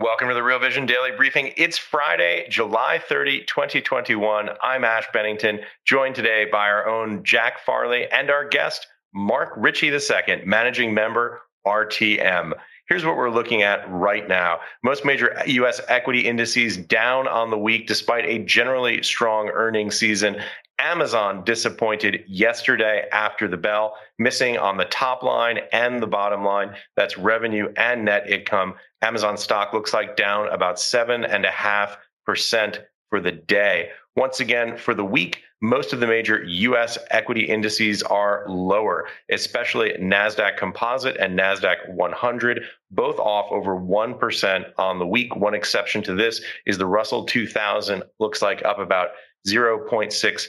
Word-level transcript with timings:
Welcome 0.00 0.28
to 0.28 0.34
the 0.34 0.44
Real 0.44 0.60
Vision 0.60 0.86
Daily 0.86 1.10
Briefing. 1.10 1.52
It's 1.56 1.76
Friday, 1.76 2.46
July 2.48 3.00
30, 3.08 3.40
2021. 3.46 4.48
I'm 4.62 4.84
Ash 4.84 5.08
Bennington, 5.12 5.58
joined 5.84 6.14
today 6.14 6.44
by 6.44 6.68
our 6.68 6.86
own 6.86 7.24
Jack 7.24 7.58
Farley 7.66 8.06
and 8.12 8.30
our 8.30 8.48
guest, 8.48 8.86
Mark 9.12 9.54
Ritchie 9.56 9.88
II, 9.88 10.44
managing 10.44 10.94
member, 10.94 11.40
RTM. 11.66 12.52
Here's 12.88 13.04
what 13.04 13.16
we're 13.16 13.28
looking 13.28 13.62
at 13.62 13.90
right 13.90 14.28
now. 14.28 14.60
Most 14.84 15.04
major 15.04 15.36
US 15.44 15.80
equity 15.88 16.20
indices 16.20 16.76
down 16.76 17.26
on 17.26 17.50
the 17.50 17.58
week 17.58 17.88
despite 17.88 18.24
a 18.24 18.38
generally 18.44 19.02
strong 19.02 19.48
earnings 19.48 19.98
season. 19.98 20.36
Amazon 20.78 21.44
disappointed 21.44 22.24
yesterday 22.28 23.06
after 23.12 23.48
the 23.48 23.56
bell, 23.56 23.96
missing 24.18 24.56
on 24.58 24.76
the 24.76 24.84
top 24.86 25.22
line 25.22 25.58
and 25.72 26.00
the 26.00 26.06
bottom 26.06 26.44
line. 26.44 26.74
That's 26.96 27.18
revenue 27.18 27.72
and 27.76 28.04
net 28.04 28.30
income. 28.30 28.74
Amazon 29.02 29.36
stock 29.36 29.72
looks 29.72 29.92
like 29.92 30.16
down 30.16 30.48
about 30.48 30.78
seven 30.78 31.24
and 31.24 31.44
a 31.44 31.50
half 31.50 31.98
percent 32.24 32.80
for 33.10 33.20
the 33.20 33.32
day. 33.32 33.90
Once 34.16 34.40
again, 34.40 34.76
for 34.76 34.94
the 34.94 35.04
week, 35.04 35.42
most 35.60 35.92
of 35.92 35.98
the 35.98 36.06
major 36.06 36.44
US 36.44 36.98
equity 37.10 37.44
indices 37.44 38.02
are 38.04 38.44
lower, 38.48 39.08
especially 39.30 39.90
NASDAQ 40.00 40.56
Composite 40.56 41.16
and 41.16 41.36
NASDAQ 41.36 41.90
100, 41.90 42.62
both 42.92 43.18
off 43.18 43.50
over 43.50 43.74
1% 43.74 44.64
on 44.78 44.98
the 44.98 45.06
week. 45.06 45.34
One 45.34 45.54
exception 45.54 46.02
to 46.04 46.14
this 46.14 46.40
is 46.66 46.78
the 46.78 46.86
Russell 46.86 47.24
2000, 47.24 48.04
looks 48.20 48.42
like 48.42 48.64
up 48.64 48.78
about 48.78 49.08
0.6% 49.46 50.48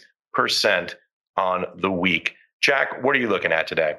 on 1.38 1.66
the 1.78 1.92
week. 1.92 2.36
Jack, 2.62 3.04
what 3.04 3.16
are 3.16 3.20
you 3.20 3.30
looking 3.30 3.52
at 3.52 3.68
today? 3.68 3.96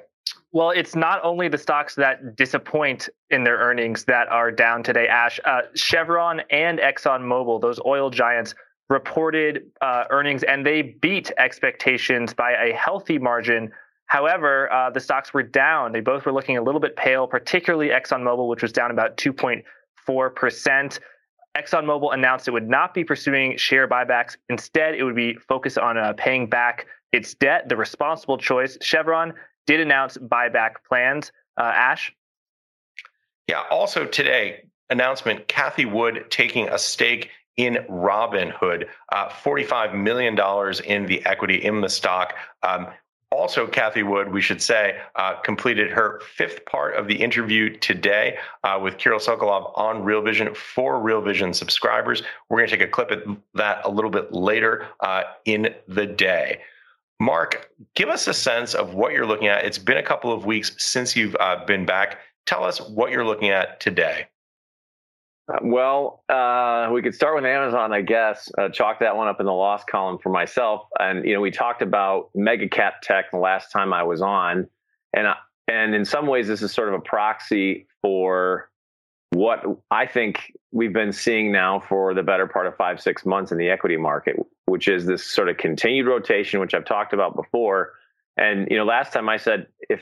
Well, 0.53 0.71
it's 0.71 0.95
not 0.95 1.23
only 1.23 1.47
the 1.47 1.57
stocks 1.57 1.95
that 1.95 2.35
disappoint 2.35 3.09
in 3.29 3.43
their 3.43 3.57
earnings 3.57 4.03
that 4.05 4.27
are 4.27 4.51
down 4.51 4.83
today, 4.83 5.07
Ash. 5.07 5.39
Uh, 5.45 5.61
Chevron 5.75 6.41
and 6.49 6.79
ExxonMobil, 6.79 7.61
those 7.61 7.79
oil 7.85 8.09
giants, 8.09 8.53
reported 8.89 9.63
uh, 9.79 10.03
earnings 10.09 10.43
and 10.43 10.65
they 10.65 10.81
beat 10.81 11.31
expectations 11.37 12.33
by 12.33 12.51
a 12.51 12.73
healthy 12.73 13.17
margin. 13.17 13.71
However, 14.07 14.71
uh, 14.71 14.89
the 14.89 14.99
stocks 14.99 15.33
were 15.33 15.43
down. 15.43 15.93
They 15.93 16.01
both 16.01 16.25
were 16.25 16.33
looking 16.33 16.57
a 16.57 16.61
little 16.61 16.81
bit 16.81 16.97
pale, 16.97 17.25
particularly 17.25 17.87
ExxonMobil, 17.87 18.49
which 18.49 18.61
was 18.61 18.73
down 18.73 18.91
about 18.91 19.15
2.4%. 19.15 20.99
ExxonMobil 21.57 22.13
announced 22.13 22.47
it 22.47 22.51
would 22.51 22.69
not 22.69 22.93
be 22.93 23.03
pursuing 23.03 23.57
share 23.57 23.87
buybacks. 23.87 24.37
Instead, 24.49 24.95
it 24.95 25.03
would 25.03 25.15
be 25.15 25.33
focused 25.35 25.77
on 25.77 25.97
uh, 25.97 26.13
paying 26.13 26.47
back 26.47 26.87
its 27.11 27.33
debt, 27.33 27.67
the 27.67 27.75
responsible 27.75 28.37
choice. 28.37 28.77
Chevron 28.81 29.33
did 29.67 29.79
announce 29.79 30.17
buyback 30.17 30.75
plans. 30.87 31.31
Uh, 31.57 31.63
Ash? 31.63 32.13
Yeah, 33.47 33.63
also 33.69 34.05
today, 34.05 34.63
announcement 34.89 35.47
Cathie 35.47 35.85
Wood 35.85 36.25
taking 36.29 36.69
a 36.69 36.77
stake 36.77 37.29
in 37.57 37.75
Robinhood, 37.89 38.87
uh, 39.11 39.27
$45 39.27 39.93
million 39.93 40.37
in 40.85 41.05
the 41.05 41.25
equity 41.25 41.55
in 41.55 41.81
the 41.81 41.89
stock. 41.89 42.33
Um, 42.63 42.87
also, 43.31 43.65
Cathie 43.65 44.03
Wood, 44.03 44.31
we 44.31 44.41
should 44.41 44.61
say, 44.61 44.99
uh, 45.15 45.35
completed 45.35 45.89
her 45.89 46.19
fifth 46.35 46.65
part 46.65 46.95
of 46.95 47.07
the 47.07 47.15
interview 47.15 47.75
today 47.77 48.37
uh, 48.65 48.77
with 48.81 48.97
Kirill 48.97 49.19
Sokolov 49.19 49.71
on 49.77 50.03
Real 50.03 50.21
Vision 50.21 50.53
for 50.53 50.99
Real 50.99 51.21
Vision 51.21 51.53
subscribers. 51.53 52.23
We're 52.49 52.57
going 52.57 52.69
to 52.69 52.77
take 52.77 52.85
a 52.85 52.91
clip 52.91 53.09
of 53.09 53.37
that 53.53 53.85
a 53.85 53.89
little 53.89 54.11
bit 54.11 54.33
later 54.33 54.87
uh, 54.99 55.23
in 55.45 55.73
the 55.87 56.05
day. 56.05 56.59
Mark, 57.21 57.69
give 57.95 58.09
us 58.09 58.27
a 58.27 58.33
sense 58.33 58.73
of 58.73 58.95
what 58.95 59.13
you're 59.13 59.25
looking 59.25 59.47
at. 59.47 59.63
It's 59.63 59.77
been 59.77 59.97
a 59.97 60.03
couple 60.03 60.33
of 60.33 60.45
weeks 60.45 60.73
since 60.77 61.15
you've 61.15 61.35
uh, 61.39 61.63
been 61.65 61.85
back. 61.85 62.19
Tell 62.45 62.65
us 62.65 62.81
what 62.81 63.11
you're 63.11 63.25
looking 63.25 63.49
at 63.49 63.79
today. 63.79 64.27
Uh, 65.47 65.57
well, 65.63 66.23
uh, 66.29 66.89
we 66.93 67.01
could 67.01 67.15
start 67.15 67.35
with 67.35 67.45
Amazon, 67.45 67.93
I 67.93 68.01
guess. 68.01 68.49
Uh, 68.57 68.69
chalk 68.69 68.99
that 68.99 69.15
one 69.15 69.27
up 69.27 69.39
in 69.39 69.45
the 69.45 69.53
loss 69.53 69.83
column 69.89 70.17
for 70.19 70.29
myself. 70.29 70.87
And 70.99 71.25
you 71.25 71.33
know, 71.33 71.41
we 71.41 71.51
talked 71.51 71.81
about 71.81 72.29
mega 72.35 72.69
cap 72.69 73.01
tech 73.01 73.31
the 73.31 73.37
last 73.37 73.71
time 73.71 73.93
I 73.93 74.03
was 74.03 74.21
on, 74.21 74.67
and 75.13 75.27
uh, 75.27 75.35
and 75.67 75.95
in 75.95 76.05
some 76.05 76.27
ways, 76.27 76.47
this 76.47 76.61
is 76.61 76.71
sort 76.71 76.89
of 76.89 76.95
a 76.95 76.99
proxy 76.99 77.87
for 78.01 78.69
what 79.31 79.63
I 79.89 80.05
think 80.05 80.53
we've 80.71 80.93
been 80.93 81.13
seeing 81.13 81.51
now 81.51 81.79
for 81.79 82.13
the 82.13 82.23
better 82.23 82.47
part 82.47 82.67
of 82.67 82.75
five, 82.75 83.01
six 83.01 83.25
months 83.25 83.51
in 83.51 83.57
the 83.57 83.69
equity 83.69 83.97
market, 83.97 84.35
which 84.65 84.87
is 84.87 85.05
this 85.05 85.23
sort 85.23 85.49
of 85.49 85.57
continued 85.57 86.05
rotation, 86.05 86.59
which 86.59 86.73
I've 86.73 86.85
talked 86.85 87.13
about 87.13 87.35
before. 87.35 87.93
And 88.37 88.67
you 88.69 88.77
know, 88.77 88.85
last 88.85 89.13
time 89.13 89.29
I 89.29 89.37
said 89.37 89.67
if 89.89 90.01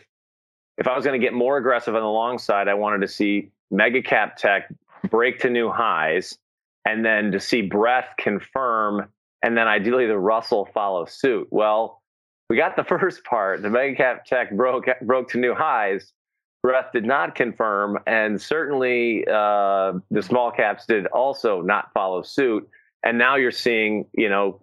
if 0.78 0.88
I 0.88 0.96
was 0.96 1.06
going 1.06 1.20
to 1.20 1.26
get 1.26 1.34
more 1.34 1.58
aggressive 1.58 1.96
on 1.96 2.02
the 2.02 2.08
long 2.08 2.38
side, 2.38 2.68
I 2.68 2.74
wanted 2.74 3.02
to 3.02 3.08
see 3.08 3.52
mega 3.72 4.02
cap 4.02 4.38
tech 4.38 4.72
break 5.10 5.40
to 5.40 5.50
new 5.50 5.70
highs, 5.70 6.38
and 6.86 7.06
then 7.06 7.32
to 7.32 7.40
see 7.40 7.62
breadth 7.62 8.16
confirm, 8.18 9.10
and 9.44 9.58
then 9.58 9.68
ideally 9.68 10.08
the 10.08 10.18
Russell 10.18 10.70
follow 10.74 11.06
suit. 11.06 11.48
Well, 11.52 12.02
we 12.50 12.58
got 12.58 12.76
the 12.76 12.84
first 13.00 13.24
part. 13.24 13.62
The 13.62 13.70
mega 13.70 13.96
cap 13.96 14.26
tech 14.26 14.52
broke 14.56 14.86
broke 15.02 15.30
to 15.32 15.38
new 15.38 15.54
highs. 15.54 16.14
Breadth 16.62 16.92
did 16.92 17.06
not 17.06 17.36
confirm, 17.36 18.00
and 18.06 18.42
certainly 18.42 19.26
uh, 19.26 19.94
the 20.12 20.22
small 20.22 20.52
caps 20.52 20.86
did 20.86 21.08
also 21.08 21.62
not 21.62 21.94
follow 21.94 22.22
suit. 22.22 22.68
And 23.02 23.18
now 23.18 23.38
you're 23.38 23.52
seeing, 23.52 24.08
you 24.14 24.28
know, 24.28 24.62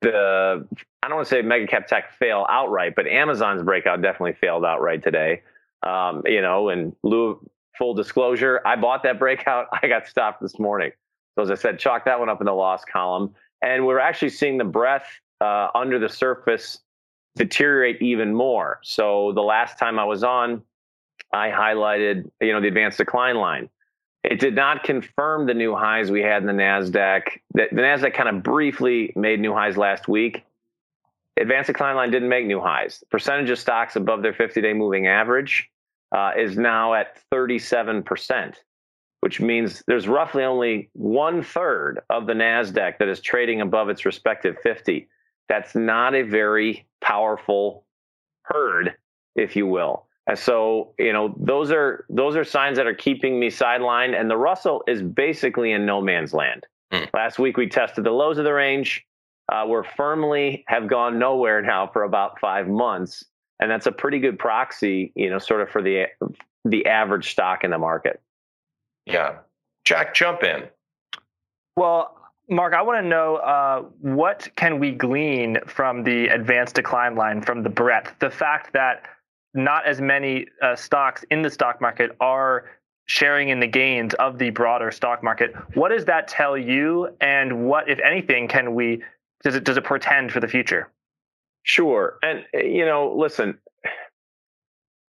the 0.00 0.66
I 1.02 1.08
don't 1.08 1.16
want 1.16 1.28
to 1.28 1.34
say 1.34 1.42
mega 1.42 1.66
cap 1.66 1.86
tech 1.88 2.12
fail 2.18 2.46
outright, 2.48 2.94
but 2.96 3.06
Amazon's 3.06 3.62
breakout 3.62 4.00
definitely 4.00 4.34
failed 4.40 4.64
outright 4.64 5.02
today. 5.02 5.42
Um, 5.82 6.22
you 6.24 6.40
know, 6.40 6.70
and 6.70 6.94
lieu 7.02 7.38
full 7.78 7.94
disclosure, 7.94 8.60
I 8.66 8.76
bought 8.76 9.02
that 9.04 9.18
breakout. 9.18 9.68
I 9.82 9.88
got 9.88 10.06
stopped 10.06 10.42
this 10.42 10.58
morning. 10.58 10.90
So 11.36 11.42
as 11.42 11.50
I 11.50 11.54
said, 11.54 11.78
chalk 11.78 12.04
that 12.04 12.18
one 12.18 12.28
up 12.28 12.40
in 12.40 12.46
the 12.46 12.52
loss 12.52 12.84
column. 12.84 13.34
And 13.62 13.86
we're 13.86 14.00
actually 14.00 14.30
seeing 14.30 14.58
the 14.58 14.64
breadth 14.64 15.06
uh, 15.40 15.68
under 15.74 15.98
the 15.98 16.08
surface 16.08 16.80
deteriorate 17.36 18.02
even 18.02 18.34
more. 18.34 18.80
So 18.82 19.32
the 19.34 19.42
last 19.42 19.78
time 19.78 19.98
I 19.98 20.04
was 20.04 20.24
on, 20.24 20.62
I 21.32 21.50
highlighted, 21.50 22.30
you 22.40 22.52
know, 22.52 22.60
the 22.60 22.68
advanced 22.68 22.98
decline 22.98 23.36
line. 23.36 23.68
It 24.24 24.40
did 24.40 24.54
not 24.54 24.82
confirm 24.82 25.46
the 25.46 25.54
new 25.54 25.76
highs 25.76 26.10
we 26.10 26.22
had 26.22 26.42
in 26.42 26.46
the 26.48 26.52
Nasdaq. 26.52 27.22
The, 27.54 27.68
the 27.70 27.82
Nasdaq 27.82 28.14
kind 28.14 28.28
of 28.28 28.42
briefly 28.42 29.12
made 29.14 29.40
new 29.40 29.54
highs 29.54 29.76
last 29.76 30.08
week. 30.08 30.44
Advanced 31.40 31.68
decline 31.68 31.94
line 31.94 32.10
didn't 32.10 32.28
make 32.28 32.46
new 32.46 32.60
highs. 32.60 33.04
Percentage 33.10 33.48
of 33.50 33.58
stocks 33.58 33.94
above 33.94 34.22
their 34.22 34.32
50-day 34.32 34.72
moving 34.72 35.06
average 35.06 35.70
uh, 36.12 36.32
is 36.36 36.56
now 36.56 36.94
at 36.94 37.18
37%, 37.32 38.54
which 39.20 39.40
means 39.40 39.82
there's 39.86 40.08
roughly 40.08 40.44
only 40.44 40.90
one 40.94 41.42
third 41.42 42.00
of 42.10 42.26
the 42.26 42.32
NASDAQ 42.32 42.98
that 42.98 43.08
is 43.08 43.20
trading 43.20 43.60
above 43.60 43.88
its 43.88 44.04
respective 44.04 44.56
50. 44.62 45.08
That's 45.48 45.74
not 45.74 46.14
a 46.14 46.22
very 46.22 46.86
powerful 47.00 47.84
herd, 48.42 48.94
if 49.34 49.56
you 49.56 49.66
will. 49.66 50.06
And 50.26 50.38
so, 50.38 50.94
you 50.98 51.12
know, 51.12 51.34
those 51.38 51.70
are 51.70 52.04
those 52.10 52.36
are 52.36 52.44
signs 52.44 52.76
that 52.76 52.86
are 52.86 52.94
keeping 52.94 53.40
me 53.40 53.48
sidelined. 53.48 54.18
And 54.18 54.30
the 54.30 54.36
Russell 54.36 54.84
is 54.86 55.00
basically 55.00 55.72
in 55.72 55.86
no 55.86 56.02
man's 56.02 56.34
land. 56.34 56.66
Mm. 56.92 57.08
Last 57.14 57.38
week 57.38 57.56
we 57.56 57.66
tested 57.66 58.04
the 58.04 58.10
lows 58.10 58.36
of 58.36 58.44
the 58.44 58.52
range. 58.52 59.06
Uh, 59.50 59.64
we're 59.66 59.84
firmly 59.84 60.64
have 60.68 60.86
gone 60.86 61.18
nowhere 61.18 61.62
now 61.62 61.86
for 61.90 62.02
about 62.02 62.38
five 62.38 62.68
months 62.68 63.24
and 63.60 63.70
that's 63.70 63.86
a 63.86 63.92
pretty 63.92 64.18
good 64.18 64.38
proxy, 64.38 65.12
you 65.14 65.30
know, 65.30 65.38
sort 65.38 65.60
of 65.60 65.70
for 65.70 65.82
the 65.82 66.06
the 66.64 66.86
average 66.86 67.30
stock 67.30 67.64
in 67.64 67.70
the 67.70 67.78
market. 67.78 68.20
Yeah, 69.06 69.38
Jack, 69.84 70.14
jump 70.14 70.42
in. 70.42 70.64
Well, 71.76 72.14
Mark, 72.50 72.74
I 72.74 72.82
want 72.82 73.02
to 73.02 73.08
know 73.08 73.36
uh, 73.36 73.82
what 74.00 74.48
can 74.56 74.78
we 74.78 74.92
glean 74.92 75.58
from 75.66 76.02
the 76.02 76.28
advanced 76.28 76.74
decline 76.74 77.14
line, 77.14 77.42
from 77.42 77.62
the 77.62 77.68
breadth, 77.68 78.14
the 78.20 78.30
fact 78.30 78.72
that 78.72 79.06
not 79.54 79.86
as 79.86 80.00
many 80.00 80.46
uh, 80.62 80.74
stocks 80.76 81.24
in 81.30 81.42
the 81.42 81.50
stock 81.50 81.80
market 81.80 82.16
are 82.20 82.66
sharing 83.06 83.48
in 83.48 83.60
the 83.60 83.66
gains 83.66 84.14
of 84.14 84.38
the 84.38 84.50
broader 84.50 84.90
stock 84.90 85.22
market. 85.22 85.54
What 85.74 85.90
does 85.90 86.04
that 86.06 86.28
tell 86.28 86.56
you, 86.56 87.08
and 87.20 87.66
what, 87.66 87.88
if 87.88 87.98
anything, 88.00 88.48
can 88.48 88.74
we 88.74 89.02
does 89.44 89.54
it 89.54 89.64
does 89.64 89.76
it 89.76 89.84
portend 89.84 90.32
for 90.32 90.40
the 90.40 90.48
future? 90.48 90.90
Sure, 91.68 92.18
and 92.22 92.46
you 92.54 92.86
know, 92.86 93.14
listen, 93.14 93.58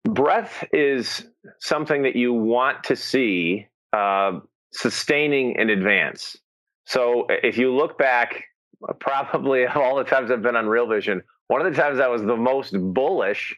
breadth 0.04 0.64
is 0.72 1.26
something 1.60 2.02
that 2.04 2.16
you 2.16 2.32
want 2.32 2.82
to 2.84 2.96
see 2.96 3.66
uh, 3.92 4.40
sustaining 4.72 5.56
in 5.56 5.68
advance. 5.68 6.34
So 6.86 7.26
if 7.28 7.58
you 7.58 7.74
look 7.74 7.98
back, 7.98 8.44
probably 9.00 9.66
all 9.74 9.96
the 9.96 10.04
times 10.04 10.30
I've 10.30 10.40
been 10.40 10.56
on 10.56 10.66
Real 10.66 10.86
Vision, 10.86 11.22
one 11.48 11.60
of 11.60 11.70
the 11.70 11.78
times 11.78 12.00
I 12.00 12.08
was 12.08 12.22
the 12.22 12.38
most 12.38 12.72
bullish 12.72 13.54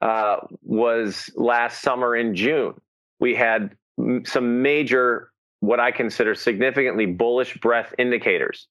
uh, 0.00 0.36
was 0.62 1.28
last 1.34 1.82
summer 1.82 2.14
in 2.14 2.36
June. 2.36 2.74
We 3.18 3.34
had 3.34 3.76
some 4.26 4.62
major, 4.62 5.32
what 5.58 5.80
I 5.80 5.90
consider 5.90 6.36
significantly 6.36 7.06
bullish 7.06 7.56
breadth 7.56 7.92
indicators. 7.98 8.68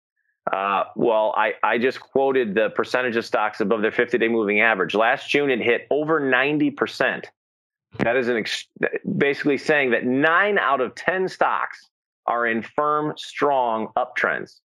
Uh, 0.52 0.86
well, 0.96 1.34
I, 1.38 1.54
I 1.64 1.78
just 1.78 2.00
quoted 2.00 2.56
the 2.56 2.70
percentage 2.72 3.16
of 3.16 3.26
stocks 3.26 3.62
above 3.62 3.82
their 3.82 3.92
50 3.92 4.18
day 4.18 4.28
moving 4.28 4.62
average. 4.62 4.96
Last 4.96 5.30
June, 5.30 5.50
it 5.50 5.62
hit 5.62 5.88
over 5.92 6.20
90%. 6.20 7.26
That 8.00 8.16
is 8.16 8.28
an 8.28 8.38
ex- 8.38 8.68
basically 9.18 9.58
saying 9.58 9.92
that 9.92 10.06
nine 10.06 10.58
out 10.58 10.82
of 10.82 10.96
10 10.96 11.28
stocks 11.28 11.90
are 12.26 12.48
in 12.48 12.62
firm, 12.62 13.14
strong 13.18 13.90
uptrends. 13.98 14.62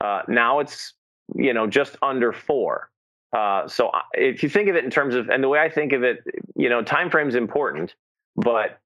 Uh, 0.00 0.22
now 0.28 0.60
it's, 0.60 0.92
you 1.34 1.52
know, 1.52 1.66
just 1.66 1.96
under 2.02 2.32
four. 2.32 2.90
Uh, 3.36 3.66
so 3.66 3.90
if 4.12 4.42
you 4.42 4.48
think 4.48 4.68
of 4.68 4.76
it 4.76 4.84
in 4.84 4.90
terms 4.90 5.14
of, 5.14 5.28
and 5.28 5.42
the 5.42 5.48
way 5.48 5.58
I 5.58 5.68
think 5.68 5.92
of 5.92 6.02
it, 6.02 6.18
you 6.54 6.68
know, 6.68 6.82
time 6.82 7.10
frame 7.10 7.28
is 7.28 7.34
important, 7.34 7.94
but 8.36 8.78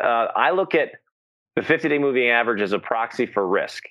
uh, 0.00 0.26
I 0.36 0.50
look 0.50 0.74
at 0.74 0.92
the 1.56 1.62
50 1.62 1.88
day 1.88 1.98
moving 1.98 2.28
average 2.28 2.60
as 2.60 2.72
a 2.72 2.78
proxy 2.78 3.26
for 3.26 3.46
risk. 3.46 3.84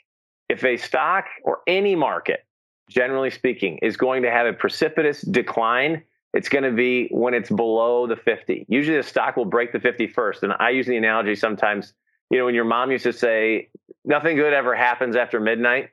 If 0.50 0.64
a 0.64 0.78
stock 0.78 1.26
or 1.44 1.60
any 1.68 1.96
market, 1.96 2.46
generally 2.90 3.30
speaking, 3.30 3.78
is 3.82 3.98
going 3.98 4.24
to 4.24 4.32
have 4.32 4.48
a 4.48 4.54
precipitous 4.54 5.22
decline, 5.22 6.04
it's 6.34 6.50
going 6.50 6.64
to 6.64 6.72
be 6.72 7.08
when 7.12 7.34
it's 7.34 7.50
below 7.50 8.08
the 8.08 8.16
50. 8.16 8.66
Usually 8.68 8.98
the 8.98 9.04
stock 9.04 9.38
will 9.38 9.46
break 9.46 9.72
the 9.72 9.80
50 9.80 10.08
first. 10.08 10.44
And 10.44 10.54
I 10.60 10.72
use 10.72 10.88
the 10.88 10.98
analogy 10.98 11.36
sometimes, 11.36 11.94
you 12.30 12.38
know, 12.38 12.46
when 12.46 12.56
your 12.56 12.66
mom 12.66 12.92
used 12.92 13.04
to 13.06 13.14
say, 13.14 13.70
nothing 14.06 14.36
good 14.36 14.54
ever 14.54 14.76
happens 14.76 15.16
after 15.16 15.40
midnight 15.40 15.90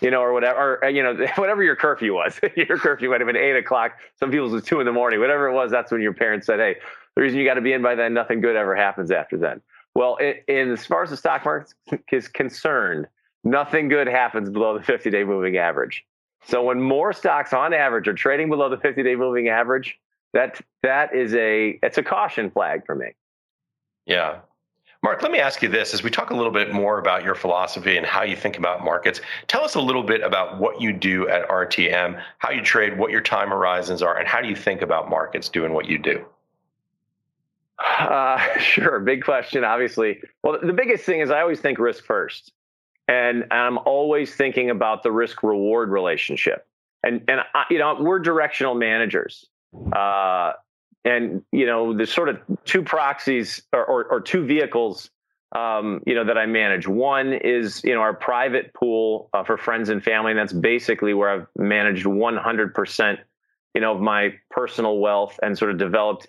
you 0.00 0.10
know, 0.10 0.20
or 0.20 0.32
whatever, 0.32 0.58
or 0.58 0.84
uh, 0.84 0.88
you 0.88 1.02
know, 1.02 1.26
whatever 1.36 1.62
your 1.62 1.76
curfew 1.76 2.14
was. 2.14 2.38
your 2.56 2.78
curfew 2.78 3.10
might 3.10 3.20
have 3.20 3.26
been 3.26 3.36
eight 3.36 3.56
o'clock. 3.56 3.92
Some 4.18 4.30
people's 4.30 4.52
was 4.52 4.64
two 4.64 4.80
in 4.80 4.86
the 4.86 4.92
morning. 4.92 5.20
Whatever 5.20 5.48
it 5.48 5.54
was, 5.54 5.70
that's 5.70 5.90
when 5.90 6.00
your 6.00 6.14
parents 6.14 6.46
said, 6.46 6.60
"Hey, 6.60 6.76
the 7.16 7.22
reason 7.22 7.38
you 7.38 7.44
got 7.44 7.54
to 7.54 7.60
be 7.60 7.72
in 7.72 7.82
by 7.82 7.94
then, 7.94 8.14
nothing 8.14 8.40
good 8.40 8.56
ever 8.56 8.76
happens 8.76 9.10
after 9.10 9.36
then." 9.36 9.60
Well, 9.94 10.16
in, 10.16 10.34
in 10.46 10.72
as 10.72 10.86
far 10.86 11.02
as 11.02 11.10
the 11.10 11.16
stock 11.16 11.44
market 11.44 11.74
is 12.12 12.28
concerned, 12.28 13.06
nothing 13.44 13.88
good 13.88 14.06
happens 14.06 14.50
below 14.50 14.78
the 14.78 14.84
50-day 14.84 15.24
moving 15.24 15.56
average. 15.56 16.04
So 16.46 16.62
when 16.62 16.80
more 16.80 17.12
stocks 17.12 17.52
on 17.52 17.72
average 17.74 18.08
are 18.08 18.14
trading 18.14 18.48
below 18.48 18.68
the 18.68 18.76
50-day 18.76 19.16
moving 19.16 19.48
average, 19.48 19.98
that 20.34 20.60
that 20.82 21.14
is 21.14 21.34
a 21.34 21.78
it's 21.82 21.98
a 21.98 22.02
caution 22.02 22.50
flag 22.50 22.84
for 22.86 22.94
me. 22.94 23.08
Yeah, 24.06 24.40
Mark, 25.02 25.22
let 25.22 25.30
me 25.30 25.38
ask 25.38 25.62
you 25.62 25.68
this 25.68 25.94
as 25.94 26.02
we 26.02 26.10
talk 26.10 26.30
a 26.30 26.34
little 26.34 26.50
bit 26.50 26.72
more 26.72 26.98
about 26.98 27.22
your 27.22 27.36
philosophy 27.36 27.96
and 27.96 28.04
how 28.04 28.22
you 28.24 28.34
think 28.34 28.58
about 28.58 28.84
markets. 28.84 29.20
Tell 29.46 29.62
us 29.62 29.76
a 29.76 29.80
little 29.80 30.02
bit 30.02 30.22
about 30.22 30.58
what 30.58 30.80
you 30.80 30.92
do 30.92 31.28
at 31.28 31.48
RTM, 31.48 32.20
how 32.38 32.50
you 32.50 32.62
trade, 32.62 32.98
what 32.98 33.12
your 33.12 33.20
time 33.20 33.50
horizons 33.50 34.02
are, 34.02 34.18
and 34.18 34.26
how 34.26 34.40
do 34.40 34.48
you 34.48 34.56
think 34.56 34.82
about 34.82 35.08
markets 35.08 35.48
doing 35.48 35.72
what 35.72 35.86
you 35.86 35.98
do? 35.98 36.24
Uh, 37.80 38.38
sure. 38.58 38.98
Big 38.98 39.22
question, 39.22 39.62
obviously. 39.62 40.20
Well, 40.42 40.58
the 40.60 40.72
biggest 40.72 41.04
thing 41.04 41.20
is 41.20 41.30
I 41.30 41.40
always 41.40 41.60
think 41.60 41.78
risk 41.78 42.04
first. 42.04 42.52
And 43.08 43.46
I'm 43.50 43.78
always 43.78 44.34
thinking 44.34 44.70
about 44.70 45.02
the 45.02 45.10
risk 45.10 45.42
reward 45.42 45.88
relationship. 45.90 46.66
And, 47.02 47.24
and 47.28 47.40
I, 47.54 47.64
you 47.70 47.78
know, 47.78 47.96
we're 47.98 48.18
directional 48.18 48.74
managers. 48.74 49.46
Uh, 49.92 50.52
and 51.04 51.42
you 51.52 51.64
know 51.64 51.96
there's 51.96 52.12
sort 52.12 52.28
of 52.28 52.40
two 52.64 52.82
proxies 52.82 53.62
or, 53.72 53.84
or, 53.84 54.04
or 54.06 54.20
two 54.20 54.44
vehicles 54.44 55.10
um, 55.56 56.02
you 56.06 56.14
know 56.14 56.24
that 56.24 56.36
I 56.36 56.46
manage. 56.46 56.86
One 56.86 57.32
is 57.32 57.82
you 57.84 57.94
know 57.94 58.00
our 58.00 58.14
private 58.14 58.74
pool 58.74 59.30
uh, 59.32 59.44
for 59.44 59.56
friends 59.56 59.88
and 59.88 60.02
family, 60.02 60.32
and 60.32 60.38
that's 60.38 60.52
basically 60.52 61.14
where 61.14 61.30
I've 61.30 61.46
managed 61.56 62.06
100 62.06 62.74
percent 62.74 63.20
you 63.74 63.80
know 63.80 63.94
of 63.94 64.00
my 64.00 64.34
personal 64.50 64.98
wealth 64.98 65.38
and 65.42 65.56
sort 65.56 65.70
of 65.70 65.78
developed 65.78 66.26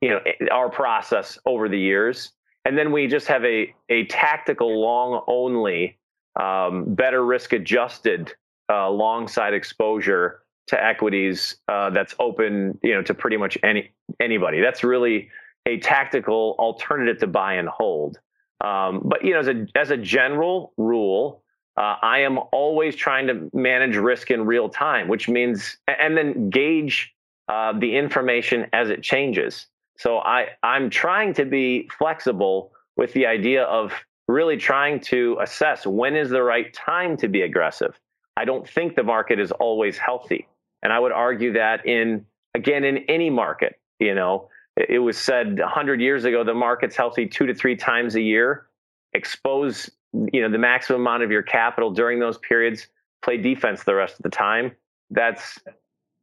you 0.00 0.10
know 0.10 0.20
our 0.50 0.70
process 0.70 1.38
over 1.44 1.68
the 1.68 1.78
years. 1.78 2.32
And 2.64 2.78
then 2.78 2.92
we 2.92 3.06
just 3.06 3.26
have 3.26 3.44
a 3.44 3.74
a 3.88 4.04
tactical 4.06 4.80
long 4.80 5.22
only, 5.26 5.98
um, 6.40 6.94
better 6.94 7.24
risk 7.24 7.52
adjusted 7.52 8.32
uh, 8.70 8.88
long 8.90 9.28
side 9.28 9.54
exposure 9.54 10.42
to 10.68 10.82
equities 10.82 11.56
uh, 11.68 11.90
that's 11.90 12.14
open, 12.18 12.78
you 12.82 12.94
know, 12.94 13.02
to 13.02 13.14
pretty 13.14 13.36
much 13.36 13.58
any 13.62 13.90
anybody. 14.20 14.60
That's 14.60 14.84
really 14.84 15.28
a 15.66 15.78
tactical 15.78 16.56
alternative 16.58 17.18
to 17.18 17.26
buy 17.26 17.54
and 17.54 17.68
hold. 17.68 18.18
Um, 18.62 19.02
but 19.04 19.24
you 19.24 19.32
know, 19.32 19.40
as 19.40 19.48
a 19.48 19.66
as 19.74 19.90
a 19.90 19.96
general 19.96 20.72
rule, 20.76 21.42
uh, 21.76 21.96
I 22.00 22.20
am 22.20 22.38
always 22.52 22.94
trying 22.94 23.26
to 23.26 23.50
manage 23.52 23.96
risk 23.96 24.30
in 24.30 24.46
real 24.46 24.68
time, 24.68 25.08
which 25.08 25.28
means 25.28 25.78
and 25.88 26.16
then 26.16 26.50
gauge 26.50 27.14
uh, 27.48 27.76
the 27.78 27.96
information 27.96 28.66
as 28.72 28.88
it 28.90 29.02
changes. 29.02 29.66
So 29.96 30.18
I 30.18 30.48
I'm 30.62 30.90
trying 30.90 31.34
to 31.34 31.44
be 31.44 31.88
flexible 31.96 32.72
with 32.96 33.12
the 33.12 33.26
idea 33.26 33.64
of 33.64 33.92
really 34.28 34.56
trying 34.56 35.00
to 35.00 35.38
assess 35.40 35.86
when 35.86 36.16
is 36.16 36.30
the 36.30 36.42
right 36.42 36.72
time 36.72 37.16
to 37.18 37.28
be 37.28 37.42
aggressive. 37.42 37.98
I 38.36 38.44
don't 38.44 38.68
think 38.68 38.96
the 38.96 39.02
market 39.02 39.38
is 39.38 39.52
always 39.52 39.98
healthy. 39.98 40.48
And 40.82 40.92
I 40.92 40.98
would 40.98 41.12
argue 41.12 41.52
that 41.52 41.86
in, 41.86 42.24
again, 42.54 42.84
in 42.84 42.98
any 43.08 43.30
market, 43.30 43.78
you 43.98 44.14
know, 44.14 44.48
it 44.76 45.00
was 45.00 45.18
said 45.18 45.58
100 45.58 46.00
years 46.00 46.24
ago 46.24 46.42
the 46.42 46.54
market's 46.54 46.96
healthy 46.96 47.26
two 47.26 47.46
to 47.46 47.54
three 47.54 47.76
times 47.76 48.14
a 48.14 48.22
year. 48.22 48.66
Expose, 49.12 49.90
you 50.32 50.40
know, 50.40 50.50
the 50.50 50.58
maximum 50.58 51.02
amount 51.02 51.22
of 51.22 51.30
your 51.30 51.42
capital 51.42 51.90
during 51.90 52.18
those 52.18 52.38
periods, 52.38 52.88
play 53.22 53.36
defense 53.36 53.84
the 53.84 53.94
rest 53.94 54.16
of 54.16 54.22
the 54.22 54.30
time. 54.30 54.72
That's 55.10 55.58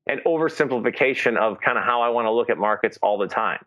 an 0.10 0.20
oversimplification 0.26 1.38
of 1.38 1.62
kind 1.62 1.78
of 1.78 1.84
how 1.84 2.02
I 2.02 2.10
want 2.10 2.26
to 2.26 2.32
look 2.32 2.50
at 2.50 2.58
markets 2.58 2.98
all 3.02 3.18
the 3.18 3.28
time. 3.28 3.64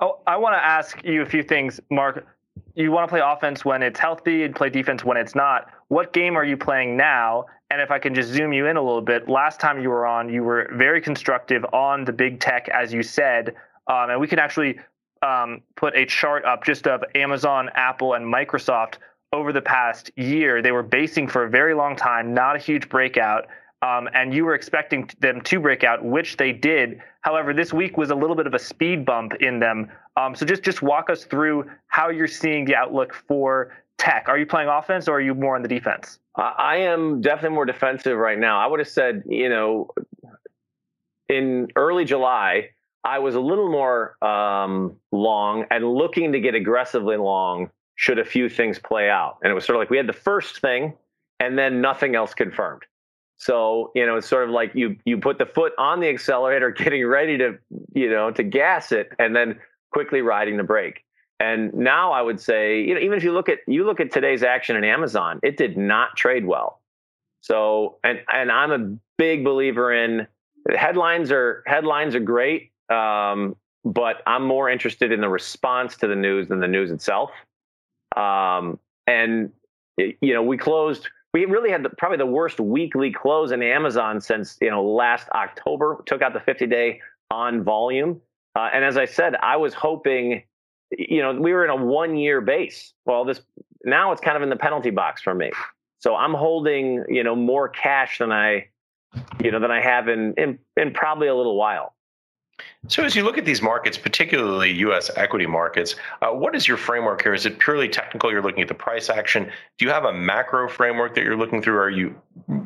Oh, 0.00 0.20
I 0.26 0.36
want 0.36 0.54
to 0.54 0.64
ask 0.64 1.02
you 1.04 1.22
a 1.22 1.26
few 1.26 1.42
things, 1.42 1.80
Mark. 1.90 2.26
You 2.74 2.92
want 2.92 3.08
to 3.08 3.10
play 3.10 3.22
offense 3.24 3.64
when 3.64 3.82
it's 3.82 3.98
healthy 3.98 4.44
and 4.44 4.54
play 4.54 4.68
defense 4.68 5.04
when 5.04 5.16
it's 5.16 5.34
not. 5.34 5.70
What 5.88 6.12
game 6.12 6.36
are 6.36 6.44
you 6.44 6.56
playing 6.56 6.96
now? 6.96 7.46
And 7.70 7.80
if 7.80 7.90
I 7.90 7.98
can 7.98 8.14
just 8.14 8.28
zoom 8.28 8.52
you 8.52 8.66
in 8.66 8.76
a 8.76 8.82
little 8.82 9.00
bit, 9.00 9.28
last 9.28 9.58
time 9.58 9.80
you 9.80 9.88
were 9.88 10.06
on, 10.06 10.28
you 10.28 10.42
were 10.42 10.70
very 10.74 11.00
constructive 11.00 11.64
on 11.72 12.04
the 12.04 12.12
big 12.12 12.40
tech, 12.40 12.68
as 12.68 12.92
you 12.92 13.02
said. 13.02 13.54
Um, 13.88 14.10
and 14.10 14.20
we 14.20 14.26
can 14.26 14.38
actually 14.38 14.78
um, 15.22 15.62
put 15.76 15.96
a 15.96 16.04
chart 16.04 16.44
up 16.44 16.64
just 16.64 16.86
of 16.86 17.02
Amazon, 17.14 17.70
Apple, 17.74 18.14
and 18.14 18.24
Microsoft 18.24 18.94
over 19.32 19.52
the 19.52 19.62
past 19.62 20.10
year. 20.16 20.62
They 20.62 20.72
were 20.72 20.82
basing 20.82 21.26
for 21.26 21.44
a 21.44 21.50
very 21.50 21.74
long 21.74 21.96
time, 21.96 22.34
not 22.34 22.56
a 22.56 22.58
huge 22.58 22.88
breakout. 22.88 23.46
Um, 23.80 24.08
and 24.12 24.34
you 24.34 24.44
were 24.44 24.54
expecting 24.54 25.08
them 25.20 25.40
to 25.42 25.60
break 25.60 25.84
out, 25.84 26.04
which 26.04 26.36
they 26.36 26.52
did. 26.52 27.00
However, 27.20 27.54
this 27.54 27.72
week 27.72 27.96
was 27.96 28.10
a 28.10 28.14
little 28.14 28.34
bit 28.34 28.46
of 28.46 28.54
a 28.54 28.58
speed 28.58 29.04
bump 29.04 29.34
in 29.34 29.60
them. 29.60 29.88
Um, 30.16 30.34
so 30.34 30.44
just 30.44 30.62
just 30.62 30.82
walk 30.82 31.10
us 31.10 31.24
through 31.24 31.70
how 31.86 32.08
you're 32.08 32.26
seeing 32.26 32.64
the 32.64 32.74
outlook 32.74 33.14
for 33.14 33.76
tech. 33.98 34.28
Are 34.28 34.38
you 34.38 34.46
playing 34.46 34.68
offense 34.68 35.06
or 35.06 35.16
are 35.16 35.20
you 35.20 35.34
more 35.34 35.54
on 35.54 35.62
the 35.62 35.68
defense? 35.68 36.18
I 36.34 36.76
am 36.76 37.20
definitely 37.20 37.54
more 37.54 37.66
defensive 37.66 38.16
right 38.16 38.38
now. 38.38 38.58
I 38.58 38.66
would 38.66 38.80
have 38.80 38.88
said, 38.88 39.24
you 39.26 39.48
know, 39.48 39.90
in 41.28 41.68
early 41.76 42.04
July, 42.04 42.70
I 43.04 43.18
was 43.18 43.34
a 43.34 43.40
little 43.40 43.70
more 43.70 44.16
um, 44.24 44.96
long 45.12 45.66
and 45.70 45.84
looking 45.84 46.32
to 46.32 46.40
get 46.40 46.54
aggressively 46.54 47.16
long 47.16 47.70
should 47.96 48.18
a 48.18 48.24
few 48.24 48.48
things 48.48 48.78
play 48.78 49.10
out. 49.10 49.38
And 49.42 49.50
it 49.50 49.54
was 49.54 49.64
sort 49.64 49.76
of 49.76 49.80
like 49.80 49.90
we 49.90 49.96
had 49.96 50.06
the 50.06 50.12
first 50.12 50.60
thing 50.60 50.94
and 51.40 51.58
then 51.58 51.80
nothing 51.80 52.14
else 52.14 52.34
confirmed. 52.34 52.82
So, 53.38 53.92
you 53.94 54.04
know, 54.04 54.16
it's 54.16 54.28
sort 54.28 54.44
of 54.44 54.50
like 54.50 54.72
you 54.74 54.96
you 55.04 55.16
put 55.16 55.38
the 55.38 55.46
foot 55.46 55.72
on 55.78 56.00
the 56.00 56.08
accelerator, 56.08 56.70
getting 56.76 57.06
ready 57.06 57.38
to, 57.38 57.56
you 57.94 58.10
know, 58.10 58.30
to 58.32 58.42
gas 58.42 58.92
it, 58.92 59.12
and 59.18 59.34
then 59.34 59.58
quickly 59.92 60.20
riding 60.20 60.56
the 60.56 60.64
brake. 60.64 61.04
And 61.40 61.72
now 61.72 62.10
I 62.10 62.20
would 62.20 62.40
say, 62.40 62.80
you 62.80 62.94
know, 62.94 63.00
even 63.00 63.16
if 63.16 63.22
you 63.22 63.32
look 63.32 63.48
at 63.48 63.60
you 63.68 63.84
look 63.84 64.00
at 64.00 64.10
today's 64.10 64.42
action 64.42 64.76
in 64.76 64.84
Amazon, 64.84 65.38
it 65.42 65.56
did 65.56 65.76
not 65.76 66.16
trade 66.16 66.46
well. 66.46 66.80
So, 67.40 67.98
and 68.02 68.20
and 68.32 68.50
I'm 68.50 68.72
a 68.72 68.98
big 69.16 69.44
believer 69.44 69.92
in 69.92 70.26
headlines 70.76 71.30
are 71.30 71.62
headlines 71.66 72.16
are 72.16 72.20
great, 72.20 72.72
um, 72.90 73.54
but 73.84 74.16
I'm 74.26 74.44
more 74.44 74.68
interested 74.68 75.12
in 75.12 75.20
the 75.20 75.28
response 75.28 75.96
to 75.98 76.08
the 76.08 76.16
news 76.16 76.48
than 76.48 76.58
the 76.58 76.68
news 76.68 76.90
itself. 76.90 77.30
Um, 78.16 78.80
and 79.06 79.52
you 79.96 80.34
know, 80.34 80.42
we 80.42 80.56
closed. 80.56 81.08
We 81.34 81.44
really 81.44 81.70
had 81.70 81.82
the, 81.82 81.90
probably 81.90 82.18
the 82.18 82.26
worst 82.26 82.58
weekly 82.58 83.12
close 83.12 83.52
in 83.52 83.62
Amazon 83.62 84.20
since 84.20 84.56
you 84.60 84.70
know 84.70 84.84
last 84.84 85.28
October. 85.30 86.02
Took 86.06 86.22
out 86.22 86.32
the 86.32 86.40
50 86.40 86.66
day 86.66 87.00
on 87.30 87.62
volume, 87.62 88.20
uh, 88.56 88.70
and 88.72 88.84
as 88.84 88.96
I 88.96 89.04
said, 89.04 89.34
I 89.42 89.56
was 89.56 89.74
hoping 89.74 90.42
you 90.96 91.22
know, 91.22 91.32
we 91.32 91.52
were 91.52 91.64
in 91.64 91.70
a 91.70 91.76
one 91.76 92.16
year 92.16 92.40
base. 92.40 92.92
Well, 93.04 93.24
this 93.24 93.40
now 93.84 94.12
it's 94.12 94.20
kind 94.20 94.36
of 94.36 94.42
in 94.42 94.50
the 94.50 94.56
penalty 94.56 94.90
box 94.90 95.22
for 95.22 95.34
me. 95.34 95.50
So 96.00 96.14
I'm 96.14 96.34
holding, 96.34 97.04
you 97.08 97.24
know, 97.24 97.34
more 97.34 97.68
cash 97.68 98.18
than 98.18 98.32
I, 98.32 98.68
you 99.42 99.50
know, 99.50 99.60
than 99.60 99.70
I 99.70 99.80
have 99.80 100.08
in 100.08 100.34
in, 100.36 100.58
in 100.76 100.92
probably 100.92 101.28
a 101.28 101.34
little 101.34 101.56
while. 101.56 101.94
So, 102.86 103.04
as 103.04 103.14
you 103.14 103.24
look 103.24 103.36
at 103.36 103.44
these 103.44 103.60
markets, 103.60 103.98
particularly 103.98 104.70
U.S. 104.72 105.10
equity 105.16 105.46
markets, 105.46 105.96
uh, 106.22 106.30
what 106.30 106.54
is 106.54 106.66
your 106.66 106.76
framework 106.76 107.22
here? 107.22 107.34
Is 107.34 107.44
it 107.44 107.58
purely 107.58 107.88
technical? 107.88 108.30
You're 108.30 108.42
looking 108.42 108.62
at 108.62 108.68
the 108.68 108.74
price 108.74 109.10
action. 109.10 109.50
Do 109.76 109.84
you 109.84 109.90
have 109.90 110.04
a 110.04 110.12
macro 110.12 110.68
framework 110.68 111.14
that 111.14 111.24
you're 111.24 111.36
looking 111.36 111.60
through? 111.60 111.76
Are 111.76 111.90
you 111.90 112.14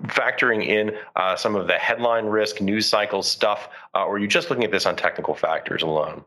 factoring 0.07 0.67
in 0.67 0.93
uh, 1.17 1.35
some 1.35 1.57
of 1.57 1.67
the 1.67 1.75
headline 1.75 2.27
risk, 2.27 2.61
news 2.61 2.87
cycle 2.87 3.23
stuff, 3.23 3.69
uh, 3.95 4.05
or 4.05 4.17
are 4.17 4.19
you 4.19 4.29
just 4.29 4.51
looking 4.51 4.65
at 4.65 4.71
this 4.71 4.87
on 4.87 4.97
technical 4.97 5.35
factors 5.35 5.83
alone? 5.83 6.23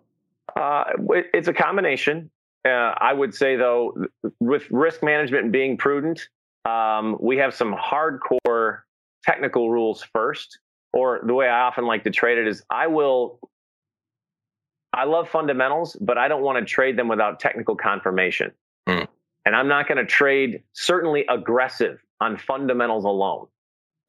Uh, 0.56 0.86
it's 1.34 1.48
a 1.48 1.54
combination. 1.54 2.30
Uh, 2.66 2.96
I 2.98 3.14
would 3.14 3.34
say, 3.34 3.56
though, 3.56 4.08
with 4.40 4.64
risk 4.72 5.04
management 5.04 5.52
being 5.52 5.78
prudent, 5.78 6.28
um, 6.66 7.18
we 7.20 7.38
have 7.38 7.54
some 7.54 7.74
hardcore 7.76 8.80
technical 9.24 9.70
rules 9.70 10.04
first. 10.04 10.60
Or 10.92 11.20
the 11.26 11.34
way 11.34 11.50
I 11.50 11.62
often 11.62 11.86
like 11.86 12.04
to 12.06 12.10
trade 12.10 12.38
it 12.38 12.48
is 12.48 12.64
I 12.70 12.88
will 12.88 13.40
I 14.96 15.04
love 15.04 15.30
fundamentals, 15.30 15.98
but 16.00 16.18
I 16.18 16.28
don't 16.28 16.42
want 16.42 16.58
to 16.58 16.66
trade 16.66 16.98
them 16.98 17.08
without 17.08 17.40
technical 17.40 17.76
confirmation. 17.76 18.52
Mm. 18.88 19.08
And 19.46 19.56
I'm 19.56 19.68
not 19.68 19.88
going 19.88 19.98
to 19.98 20.06
trade 20.06 20.64
certainly 20.74 21.26
aggressive 21.30 22.00
on 22.22 22.38
fundamentals 22.38 23.04
alone. 23.04 23.48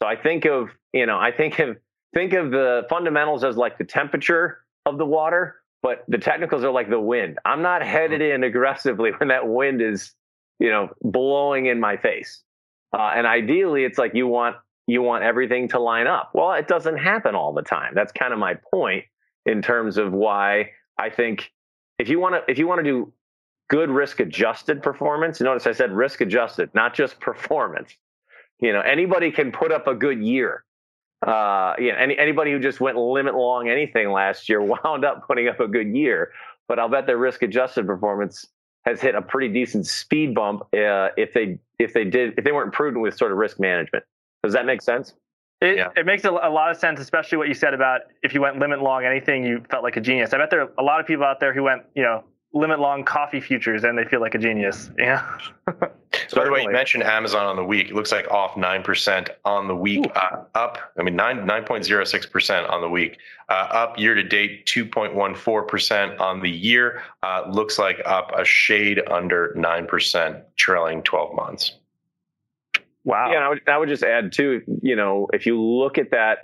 So 0.00 0.06
I 0.06 0.16
think 0.16 0.44
of, 0.44 0.70
you 0.92 1.06
know, 1.06 1.18
I 1.18 1.32
think 1.32 1.58
of 1.58 1.76
think 2.14 2.32
of 2.32 2.50
the 2.50 2.86
fundamentals 2.88 3.44
as 3.44 3.56
like 3.56 3.78
the 3.78 3.84
temperature 3.84 4.58
of 4.86 4.96
the 4.96 5.04
water, 5.04 5.56
but 5.82 6.04
the 6.08 6.18
technicals 6.18 6.62
are 6.64 6.70
like 6.70 6.88
the 6.88 7.00
wind. 7.00 7.38
I'm 7.44 7.62
not 7.62 7.82
headed 7.82 8.22
in 8.22 8.44
aggressively 8.44 9.10
when 9.18 9.28
that 9.28 9.48
wind 9.48 9.82
is, 9.82 10.12
you 10.60 10.70
know, 10.70 10.90
blowing 11.02 11.66
in 11.66 11.80
my 11.80 11.96
face. 11.96 12.42
Uh, 12.96 13.10
and 13.14 13.26
ideally, 13.26 13.84
it's 13.84 13.98
like 13.98 14.14
you 14.14 14.28
want 14.28 14.56
you 14.86 15.02
want 15.02 15.24
everything 15.24 15.66
to 15.68 15.80
line 15.80 16.06
up. 16.06 16.30
Well, 16.32 16.52
it 16.52 16.68
doesn't 16.68 16.98
happen 16.98 17.34
all 17.34 17.52
the 17.52 17.62
time. 17.62 17.92
That's 17.94 18.12
kind 18.12 18.32
of 18.32 18.38
my 18.38 18.54
point 18.72 19.04
in 19.46 19.62
terms 19.62 19.96
of 19.96 20.12
why 20.12 20.70
I 20.98 21.08
think 21.10 21.52
if 21.98 22.08
you 22.08 22.20
want 22.20 22.34
to 22.34 22.50
if 22.50 22.58
you 22.58 22.66
want 22.66 22.80
to 22.80 22.84
do 22.84 23.12
good 23.68 23.90
risk 23.90 24.20
adjusted 24.20 24.82
performance, 24.82 25.40
notice 25.40 25.66
I 25.66 25.72
said 25.72 25.92
risk 25.92 26.20
adjusted, 26.20 26.70
not 26.74 26.94
just 26.94 27.18
performance. 27.20 27.94
You 28.60 28.72
know, 28.72 28.80
anybody 28.80 29.30
can 29.30 29.52
put 29.52 29.72
up 29.72 29.86
a 29.86 29.94
good 29.94 30.22
year. 30.22 30.64
Uh, 31.26 31.74
you 31.78 31.90
know, 31.90 31.98
any, 31.98 32.18
anybody 32.18 32.52
who 32.52 32.58
just 32.58 32.80
went 32.80 32.96
limit 32.96 33.34
long 33.34 33.68
anything 33.68 34.10
last 34.10 34.48
year 34.48 34.62
wound 34.84 35.04
up 35.04 35.26
putting 35.26 35.48
up 35.48 35.60
a 35.60 35.68
good 35.68 35.94
year. 35.94 36.32
But 36.68 36.78
I'll 36.78 36.88
bet 36.88 37.06
their 37.06 37.18
risk 37.18 37.42
adjusted 37.42 37.86
performance 37.86 38.46
has 38.84 39.00
hit 39.00 39.14
a 39.14 39.22
pretty 39.22 39.52
decent 39.52 39.86
speed 39.86 40.34
bump 40.34 40.62
uh, 40.74 41.10
if 41.16 41.32
they 41.32 41.58
if 41.78 41.92
they 41.92 42.04
did 42.04 42.34
if 42.38 42.44
they 42.44 42.52
weren't 42.52 42.72
prudent 42.72 43.02
with 43.02 43.16
sort 43.16 43.32
of 43.32 43.38
risk 43.38 43.60
management. 43.60 44.04
Does 44.42 44.52
that 44.52 44.66
make 44.66 44.82
sense? 44.82 45.14
It, 45.60 45.78
yeah. 45.78 45.88
it 45.96 46.04
makes 46.04 46.24
a, 46.24 46.30
a, 46.30 46.50
lot 46.50 46.70
of 46.70 46.76
sense, 46.76 47.00
especially 47.00 47.38
what 47.38 47.48
you 47.48 47.54
said 47.54 47.72
about 47.72 48.02
if 48.22 48.34
you 48.34 48.42
went 48.42 48.58
limit 48.58 48.82
long 48.82 49.04
anything, 49.04 49.42
you 49.42 49.64
felt 49.70 49.82
like 49.82 49.96
a 49.96 50.02
genius. 50.02 50.34
I 50.34 50.38
bet 50.38 50.50
there 50.50 50.60
are 50.60 50.70
a 50.78 50.82
lot 50.82 51.00
of 51.00 51.06
people 51.06 51.24
out 51.24 51.40
there 51.40 51.54
who 51.54 51.62
went, 51.62 51.82
you 51.94 52.02
know, 52.02 52.24
limit 52.52 52.78
long 52.78 53.04
coffee 53.04 53.40
futures 53.40 53.84
and 53.84 53.96
they 53.96 54.04
feel 54.04 54.20
like 54.20 54.34
a 54.34 54.38
genius. 54.38 54.90
Yeah. 54.98 55.26
so 55.68 56.36
by 56.36 56.44
the 56.44 56.50
way, 56.50 56.62
you 56.62 56.70
mentioned 56.70 57.04
Amazon 57.04 57.46
on 57.46 57.56
the 57.56 57.64
week. 57.64 57.88
It 57.88 57.94
looks 57.94 58.12
like 58.12 58.28
off 58.30 58.56
nine 58.56 58.82
percent 58.82 59.30
on 59.44 59.68
the 59.68 59.74
week, 59.74 60.04
uh, 60.14 60.44
up. 60.54 60.78
I 60.98 61.02
mean 61.02 61.16
nine 61.16 61.46
nine 61.46 61.64
point 61.64 61.84
zero 61.84 62.04
six 62.04 62.26
percent 62.26 62.66
on 62.68 62.80
the 62.80 62.88
week, 62.88 63.18
uh, 63.48 63.68
up 63.70 63.98
year 63.98 64.14
to 64.14 64.22
date 64.22 64.66
two 64.66 64.84
point 64.84 65.14
one 65.14 65.34
four 65.34 65.62
percent 65.62 66.18
on 66.18 66.40
the 66.40 66.50
year. 66.50 67.02
Uh, 67.22 67.44
looks 67.48 67.78
like 67.78 68.00
up 68.04 68.32
a 68.36 68.44
shade 68.44 69.02
under 69.10 69.52
nine 69.56 69.86
percent 69.86 70.38
trailing 70.56 71.02
twelve 71.02 71.34
months. 71.34 71.76
Wow. 73.06 73.30
Yeah, 73.30 73.38
I 73.38 73.48
would, 73.48 73.60
I 73.68 73.78
would 73.78 73.88
just 73.88 74.02
add 74.02 74.32
too, 74.32 74.62
you 74.82 74.96
know, 74.96 75.28
if 75.32 75.46
you 75.46 75.62
look 75.62 75.96
at 75.96 76.10
that, 76.10 76.38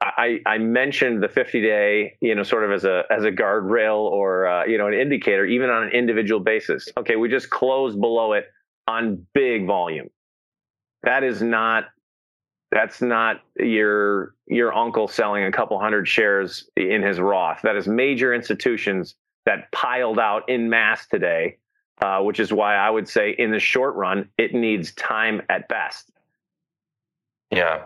I, 0.00 0.40
I 0.46 0.56
mentioned 0.56 1.22
the 1.22 1.28
50 1.28 1.60
day, 1.60 2.16
you 2.22 2.34
know, 2.34 2.42
sort 2.42 2.64
of 2.64 2.72
as 2.72 2.86
a 2.86 3.02
as 3.10 3.24
a 3.24 3.30
guardrail 3.30 3.98
or 3.98 4.46
uh, 4.46 4.64
you 4.64 4.78
know 4.78 4.86
an 4.86 4.94
indicator, 4.94 5.44
even 5.44 5.68
on 5.68 5.82
an 5.82 5.90
individual 5.90 6.40
basis. 6.40 6.88
Okay, 6.96 7.16
we 7.16 7.28
just 7.28 7.50
closed 7.50 8.00
below 8.00 8.32
it 8.32 8.46
on 8.88 9.26
big 9.34 9.66
volume. 9.66 10.08
That 11.02 11.22
is 11.22 11.42
not 11.42 11.84
that's 12.72 13.02
not 13.02 13.42
your 13.58 14.34
your 14.46 14.74
uncle 14.74 15.06
selling 15.06 15.44
a 15.44 15.52
couple 15.52 15.78
hundred 15.78 16.08
shares 16.08 16.66
in 16.78 17.02
his 17.02 17.20
Roth. 17.20 17.60
That 17.62 17.76
is 17.76 17.86
major 17.86 18.32
institutions 18.32 19.16
that 19.44 19.70
piled 19.70 20.18
out 20.18 20.48
in 20.48 20.70
mass 20.70 21.06
today 21.08 21.58
uh, 22.00 22.20
which 22.22 22.40
is 22.40 22.52
why 22.52 22.76
I 22.76 22.90
would 22.90 23.08
say 23.08 23.30
in 23.30 23.50
the 23.50 23.60
short 23.60 23.94
run, 23.94 24.28
it 24.38 24.54
needs 24.54 24.92
time 24.92 25.42
at 25.48 25.68
best. 25.68 26.10
Yeah. 27.50 27.82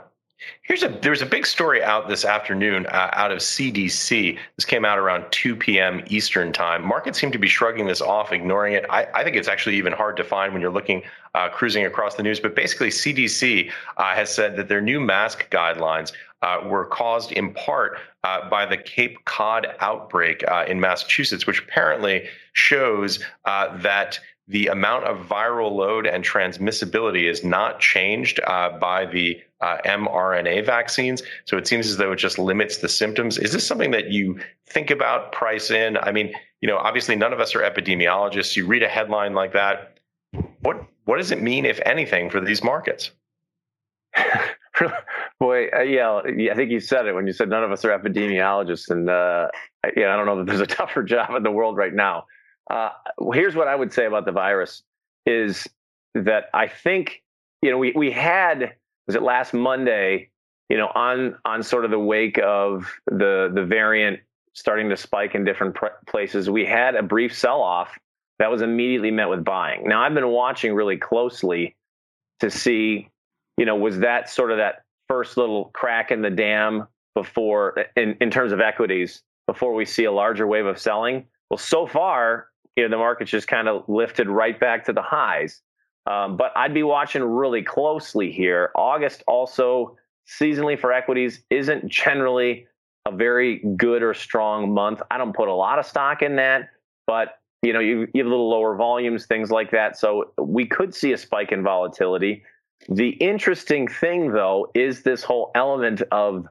Here's 0.63 0.83
a 0.83 0.89
there's 0.89 1.23
a 1.23 1.27
big 1.27 1.47
story 1.47 1.83
out 1.83 2.09
this 2.09 2.25
afternoon 2.25 2.87
uh, 2.87 3.11
out 3.13 3.31
of 3.31 3.39
CDC. 3.39 4.39
This 4.57 4.65
came 4.65 4.85
out 4.85 4.99
around 4.99 5.31
2 5.31 5.57
p.m. 5.57 6.03
Eastern 6.09 6.53
time. 6.53 6.87
Markets 6.87 7.19
seem 7.19 7.31
to 7.33 7.39
be 7.39 7.49
shrugging 7.49 7.87
this 7.87 8.03
off, 8.03 8.33
ignoring 8.33 8.75
it. 8.75 8.85
I, 8.91 9.07
I 9.15 9.25
think 9.25 9.37
it's 9.37 9.49
actually 9.49 9.77
even 9.77 9.93
hard 9.93 10.17
to 10.19 10.25
find 10.25 10.53
when 10.53 10.61
you're 10.61 10.73
looking 10.73 11.03
uh, 11.35 11.49
cruising 11.49 11.87
across 11.87 12.17
the 12.17 12.23
news. 12.23 12.41
But 12.41 12.55
basically, 12.55 12.89
CDC 12.89 13.71
uh, 13.97 14.15
has 14.15 14.35
said 14.35 14.57
that 14.57 14.69
their 14.69 14.81
new 14.81 15.01
mask 15.01 15.49
guidelines 15.51 16.13
uh, 16.45 16.61
were 16.67 16.85
caused 16.85 17.33
in 17.33 17.55
part 17.55 17.99
uh, 18.23 18.49
by 18.51 18.67
the 18.67 18.77
Cape 18.77 19.25
Cod 19.25 19.67
outbreak 19.81 20.45
uh, 20.47 20.67
in 20.69 20.79
Massachusetts, 20.79 21.47
which 21.47 21.61
apparently 21.61 22.29
shows 22.53 23.25
uh, 23.47 23.75
that 23.79 24.21
the 24.47 24.67
amount 24.67 25.05
of 25.05 25.27
viral 25.27 25.73
load 25.73 26.07
and 26.07 26.23
transmissibility 26.23 27.31
is 27.31 27.43
not 27.43 27.81
changed 27.81 28.41
uh, 28.47 28.79
by 28.79 29.07
the 29.07 29.41
uh, 29.63 29.79
mRNA 29.87 30.67
vaccines. 30.67 31.23
So 31.47 31.57
it 31.57 31.67
seems 31.67 31.87
as 31.89 31.97
though 31.97 32.13
it 32.13 32.17
just 32.17 32.39
limits 32.39 32.77
the 32.79 32.91
symptoms. 32.91 33.39
Is 33.39 33.53
this 33.53 33.67
something 33.67 33.93
that 33.93 34.11
you 34.11 34.39
think 34.67 34.91
about, 34.91 35.33
price 35.33 35.71
in? 35.71 35.97
I 35.97 36.13
mean, 36.13 36.35
you 36.61 36.69
know, 36.69 36.77
obviously 36.77 37.17
none 37.17 37.33
of 37.33 37.41
us 37.41 37.55
are 37.55 37.61
epidemiologists. 37.61 38.55
You 38.55 38.67
read 38.67 38.83
a 38.83 38.89
headline 38.89 39.33
like 39.33 39.55
that. 39.55 39.99
What 40.61 40.85
what 41.07 41.17
does 41.17 41.31
it 41.31 41.41
mean, 41.41 41.65
if 41.65 41.81
anything, 41.87 42.29
for 42.29 42.41
these 42.41 42.63
markets? 42.63 43.13
Boy, 45.41 45.69
uh, 45.77 45.81
yeah, 45.81 46.21
I 46.51 46.55
think 46.55 46.71
you 46.71 46.81
said 46.81 47.07
it 47.07 47.15
when 47.15 47.27
you 47.27 47.33
said 47.33 47.49
none 47.49 47.65
of 47.65 47.73
us 47.73 47.85
are 47.85 47.97
epidemiologists, 47.97 48.89
and 48.89 49.11
uh, 49.11 49.49
yeah, 49.97 50.13
I 50.13 50.17
don't 50.17 50.27
know 50.27 50.39
that 50.39 50.47
there's 50.47 50.61
a 50.61 50.67
tougher 50.81 51.03
job 51.03 51.35
in 51.35 51.43
the 51.43 51.51
world 51.51 51.77
right 51.77 51.93
now. 51.93 52.27
Uh, 52.71 52.91
here's 53.33 53.55
what 53.55 53.69
I 53.69 53.75
would 53.75 53.93
say 53.93 54.07
about 54.07 54.27
the 54.27 54.33
virus: 54.33 54.83
is 55.27 55.69
that 56.15 56.45
I 56.55 56.69
think 56.69 57.23
you 57.63 57.71
know 57.71 57.79
we 57.79 57.93
we 57.97 58.11
had 58.13 58.75
was 59.07 59.17
it 59.17 59.23
last 59.23 59.53
Monday, 59.53 60.31
you 60.69 60.77
know, 60.77 60.87
on 60.95 61.37
on 61.45 61.63
sort 61.63 61.85
of 61.85 61.91
the 61.91 61.99
wake 61.99 62.39
of 62.39 62.93
the 63.07 63.51
the 63.53 63.65
variant 63.65 64.21
starting 64.53 64.89
to 64.91 64.97
spike 64.97 65.35
in 65.35 65.45
different 65.45 65.75
pr- 65.75 65.87
places, 66.07 66.49
we 66.49 66.65
had 66.65 66.95
a 66.95 67.03
brief 67.03 67.37
sell 67.37 67.61
off 67.61 67.99
that 68.39 68.53
was 68.53 68.63
immediately 68.63 69.11
met 69.11 69.29
with 69.29 69.45
buying. 69.45 69.89
Now 69.89 70.03
I've 70.03 70.15
been 70.15 70.29
watching 70.29 70.75
really 70.75 70.97
closely 70.97 71.75
to 72.39 72.51
see 72.51 73.11
you 73.57 73.67
know, 73.67 73.77
was 73.77 74.01
that 74.01 74.29
sort 74.29 74.51
of 74.51 74.59
that 74.59 74.84
first 75.09 75.37
little 75.37 75.67
crack 75.75 76.11
in 76.11 76.23
the 76.23 76.31
dam 76.31 76.87
before, 77.15 77.87
in, 77.97 78.17
in 78.21 78.31
terms 78.31 78.53
of 78.53 78.61
equities, 78.61 79.23
before 79.47 79.75
we 79.75 79.85
see 79.85 80.05
a 80.05 80.13
larger 80.13 80.47
wave 80.47 80.67
of 80.67 80.79
selling? 80.79 81.25
Well, 81.51 81.59
so 81.59 81.87
far, 81.87 82.49
you 82.77 82.83
know, 82.83 82.91
the 82.91 82.97
market's 82.97 83.31
just 83.31 83.49
kind 83.49 83.69
of 83.69 83.89
lifted 83.89 84.29
right 84.29 84.59
back 84.59 84.85
to 84.87 84.93
the 84.93 85.03
highs. 85.03 85.61
Um, 86.07 86.37
but 86.37 86.53
I'd 86.57 86.75
be 86.75 86.83
watching 86.83 87.23
really 87.23 87.63
closely 87.63 88.31
here. 88.31 88.71
August 88.75 89.23
also 89.27 89.97
seasonally 90.29 90.79
for 90.79 90.93
equities 90.93 91.43
isn't 91.51 91.89
generally 91.89 92.67
a 93.07 93.13
very 93.15 93.63
good 93.77 94.03
or 94.03 94.15
strong 94.15 94.73
month. 94.73 95.03
I 95.11 95.19
don't 95.19 95.35
put 95.35 95.49
a 95.49 95.55
lot 95.55 95.79
of 95.79 95.87
stock 95.87 96.23
in 96.23 96.37
that, 96.37 96.71
but 97.07 97.39
you 97.63 97.73
know, 97.73 97.81
you, 97.81 98.07
you 98.13 98.23
have 98.23 98.27
a 98.27 98.31
little 98.31 98.51
lower 98.51 98.77
volumes, 98.77 99.25
things 99.25 99.51
like 99.51 99.71
that. 99.71 99.99
So 99.99 100.33
we 100.39 100.67
could 100.67 100.95
see 100.95 101.13
a 101.13 101.19
spike 101.19 101.53
in 101.53 101.63
volatility. 101.63 102.43
The 102.89 103.11
interesting 103.11 103.89
thing, 103.89 104.33
though, 104.33 104.71
is 104.75 105.03
this 105.03 105.23
whole 105.23 105.51
element 105.55 106.03
of 106.13 106.47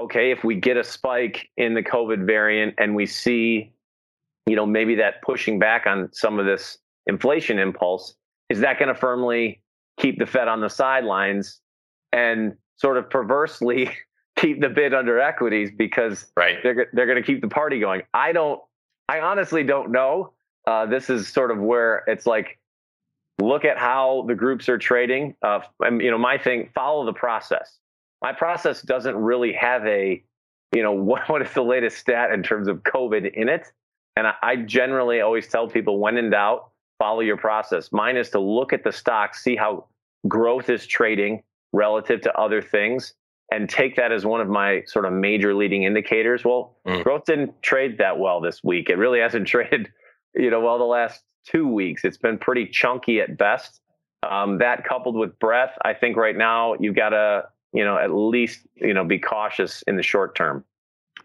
okay, 0.00 0.30
if 0.30 0.44
we 0.44 0.54
get 0.54 0.76
a 0.76 0.84
spike 0.84 1.50
in 1.56 1.74
the 1.74 1.82
COVID 1.82 2.24
variant 2.24 2.74
and 2.78 2.94
we 2.94 3.04
see, 3.04 3.70
you 4.46 4.56
know, 4.56 4.64
maybe 4.64 4.94
that 4.94 5.20
pushing 5.22 5.58
back 5.58 5.86
on 5.86 6.08
some 6.12 6.38
of 6.38 6.46
this 6.46 6.78
inflation 7.06 7.58
impulse, 7.58 8.14
is 8.48 8.60
that 8.60 8.78
going 8.78 8.88
to 8.88 8.94
firmly 8.94 9.60
keep 9.98 10.18
the 10.18 10.26
Fed 10.26 10.48
on 10.48 10.60
the 10.60 10.70
sidelines 10.70 11.60
and 12.12 12.56
sort 12.76 12.96
of 12.96 13.10
perversely 13.10 13.90
keep 14.36 14.60
the 14.60 14.68
bid 14.68 14.94
under 14.94 15.20
equities 15.20 15.70
because 15.76 16.26
right. 16.36 16.56
they're 16.62 16.88
they're 16.92 17.06
going 17.06 17.22
to 17.22 17.26
keep 17.26 17.40
the 17.40 17.48
party 17.48 17.78
going? 17.78 18.02
I 18.14 18.32
don't. 18.32 18.60
I 19.08 19.20
honestly 19.20 19.64
don't 19.64 19.90
know. 19.90 20.32
Uh, 20.66 20.86
this 20.86 21.10
is 21.10 21.28
sort 21.28 21.50
of 21.50 21.58
where 21.58 22.04
it's 22.06 22.26
like 22.26 22.59
look 23.40 23.64
at 23.64 23.78
how 23.78 24.24
the 24.28 24.34
groups 24.34 24.68
are 24.68 24.78
trading. 24.78 25.34
Uh, 25.42 25.60
and, 25.80 26.00
you 26.00 26.10
know, 26.10 26.18
my 26.18 26.38
thing, 26.38 26.70
follow 26.74 27.04
the 27.04 27.12
process. 27.12 27.78
My 28.22 28.32
process 28.32 28.82
doesn't 28.82 29.16
really 29.16 29.52
have 29.54 29.84
a, 29.86 30.22
you 30.74 30.82
know, 30.82 30.92
what, 31.10 31.28
what 31.28 31.42
is 31.42 31.52
the 31.52 31.62
latest 31.62 31.98
stat 31.98 32.32
in 32.32 32.42
terms 32.42 32.68
of 32.68 32.82
COVID 32.82 33.32
in 33.34 33.48
it. 33.48 33.66
And 34.16 34.26
I, 34.26 34.34
I 34.42 34.56
generally 34.56 35.20
always 35.20 35.48
tell 35.48 35.68
people 35.68 35.98
when 35.98 36.16
in 36.16 36.30
doubt, 36.30 36.70
follow 36.98 37.20
your 37.20 37.36
process. 37.36 37.90
Mine 37.92 38.16
is 38.16 38.30
to 38.30 38.40
look 38.40 38.72
at 38.72 38.84
the 38.84 38.92
stock, 38.92 39.34
see 39.34 39.56
how 39.56 39.86
growth 40.28 40.68
is 40.68 40.86
trading 40.86 41.42
relative 41.72 42.20
to 42.22 42.38
other 42.38 42.60
things, 42.60 43.14
and 43.50 43.68
take 43.68 43.96
that 43.96 44.12
as 44.12 44.26
one 44.26 44.40
of 44.40 44.48
my 44.48 44.82
sort 44.86 45.06
of 45.06 45.12
major 45.12 45.54
leading 45.54 45.84
indicators. 45.84 46.44
Well, 46.44 46.76
mm. 46.86 47.02
growth 47.02 47.24
didn't 47.24 47.62
trade 47.62 47.98
that 47.98 48.18
well 48.18 48.40
this 48.40 48.62
week. 48.62 48.90
It 48.90 48.96
really 48.96 49.20
hasn't 49.20 49.48
traded, 49.48 49.88
you 50.34 50.50
know, 50.50 50.60
well 50.60 50.78
the 50.78 50.84
last 50.84 51.22
two 51.44 51.66
weeks. 51.66 52.04
It's 52.04 52.18
been 52.18 52.38
pretty 52.38 52.66
chunky 52.66 53.20
at 53.20 53.36
best. 53.36 53.80
Um, 54.22 54.58
that 54.58 54.84
coupled 54.84 55.16
with 55.16 55.38
breadth, 55.38 55.78
I 55.82 55.94
think 55.94 56.16
right 56.16 56.36
now 56.36 56.74
you've 56.78 56.94
got 56.94 57.10
to, 57.10 57.48
you 57.72 57.84
know, 57.84 57.96
at 57.96 58.12
least, 58.12 58.66
you 58.74 58.92
know, 58.92 59.04
be 59.04 59.18
cautious 59.18 59.82
in 59.82 59.96
the 59.96 60.02
short 60.02 60.34
term. 60.34 60.64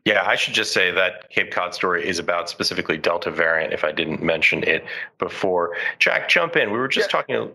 Yeah, 0.06 0.24
I 0.26 0.36
should 0.36 0.54
just 0.54 0.72
say 0.72 0.92
that 0.92 1.30
Cape 1.30 1.52
Cod 1.52 1.74
story 1.74 2.08
is 2.08 2.20
about 2.20 2.50
specifically 2.50 2.98
Delta 2.98 3.32
variant. 3.32 3.74
If 3.74 3.84
I 3.84 3.92
didn't 3.92 4.22
mention 4.22 4.64
it 4.64 4.86
before, 5.18 5.76
Jack, 6.00 6.30
jump 6.30 6.56
in. 6.56 6.72
We 6.72 6.78
were 6.78 6.88
just 6.88 7.08
yeah. 7.08 7.12
talking. 7.12 7.52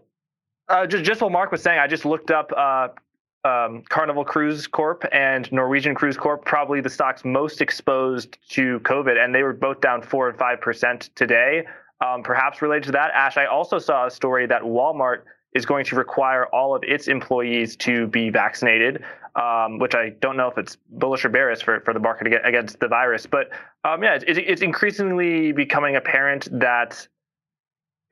Uh, 0.68 0.86
just, 0.86 1.04
just 1.04 1.20
what 1.20 1.30
Mark 1.32 1.52
was 1.52 1.62
saying, 1.62 1.78
I 1.78 1.86
just 1.86 2.04
looked 2.04 2.30
up 2.30 2.52
uh, 2.56 2.88
um, 3.44 3.82
Carnival 3.88 4.24
Cruise 4.24 4.66
Corp 4.66 5.04
and 5.12 5.50
Norwegian 5.52 5.94
Cruise 5.94 6.16
Corp, 6.16 6.44
probably 6.44 6.80
the 6.80 6.90
stocks 6.90 7.24
most 7.24 7.60
exposed 7.60 8.36
to 8.50 8.80
COVID, 8.80 9.16
and 9.16 9.34
they 9.34 9.42
were 9.42 9.52
both 9.52 9.80
down 9.80 10.02
four 10.02 10.28
and 10.28 10.36
five 10.38 10.60
percent 10.60 11.10
today. 11.14 11.64
Um, 12.00 12.22
perhaps 12.22 12.62
related 12.62 12.84
to 12.84 12.92
that, 12.92 13.10
Ash, 13.12 13.36
I 13.36 13.46
also 13.46 13.78
saw 13.78 14.06
a 14.06 14.10
story 14.10 14.46
that 14.46 14.62
Walmart 14.62 15.22
is 15.54 15.66
going 15.66 15.84
to 15.84 15.96
require 15.96 16.46
all 16.46 16.74
of 16.74 16.82
its 16.84 17.08
employees 17.08 17.76
to 17.76 18.06
be 18.06 18.30
vaccinated, 18.30 19.04
um, 19.34 19.78
which 19.78 19.94
I 19.94 20.10
don't 20.20 20.36
know 20.36 20.48
if 20.48 20.56
it's 20.56 20.76
bullish 20.90 21.24
or 21.24 21.28
bearish 21.28 21.62
for, 21.62 21.80
for 21.80 21.92
the 21.92 22.00
market 22.00 22.32
against 22.44 22.78
the 22.80 22.88
virus. 22.88 23.26
But 23.26 23.50
um, 23.84 24.02
yeah, 24.02 24.14
it's, 24.14 24.24
it's, 24.26 24.62
increasingly 24.62 25.52
becoming 25.52 25.96
apparent 25.96 26.48
that 26.58 27.06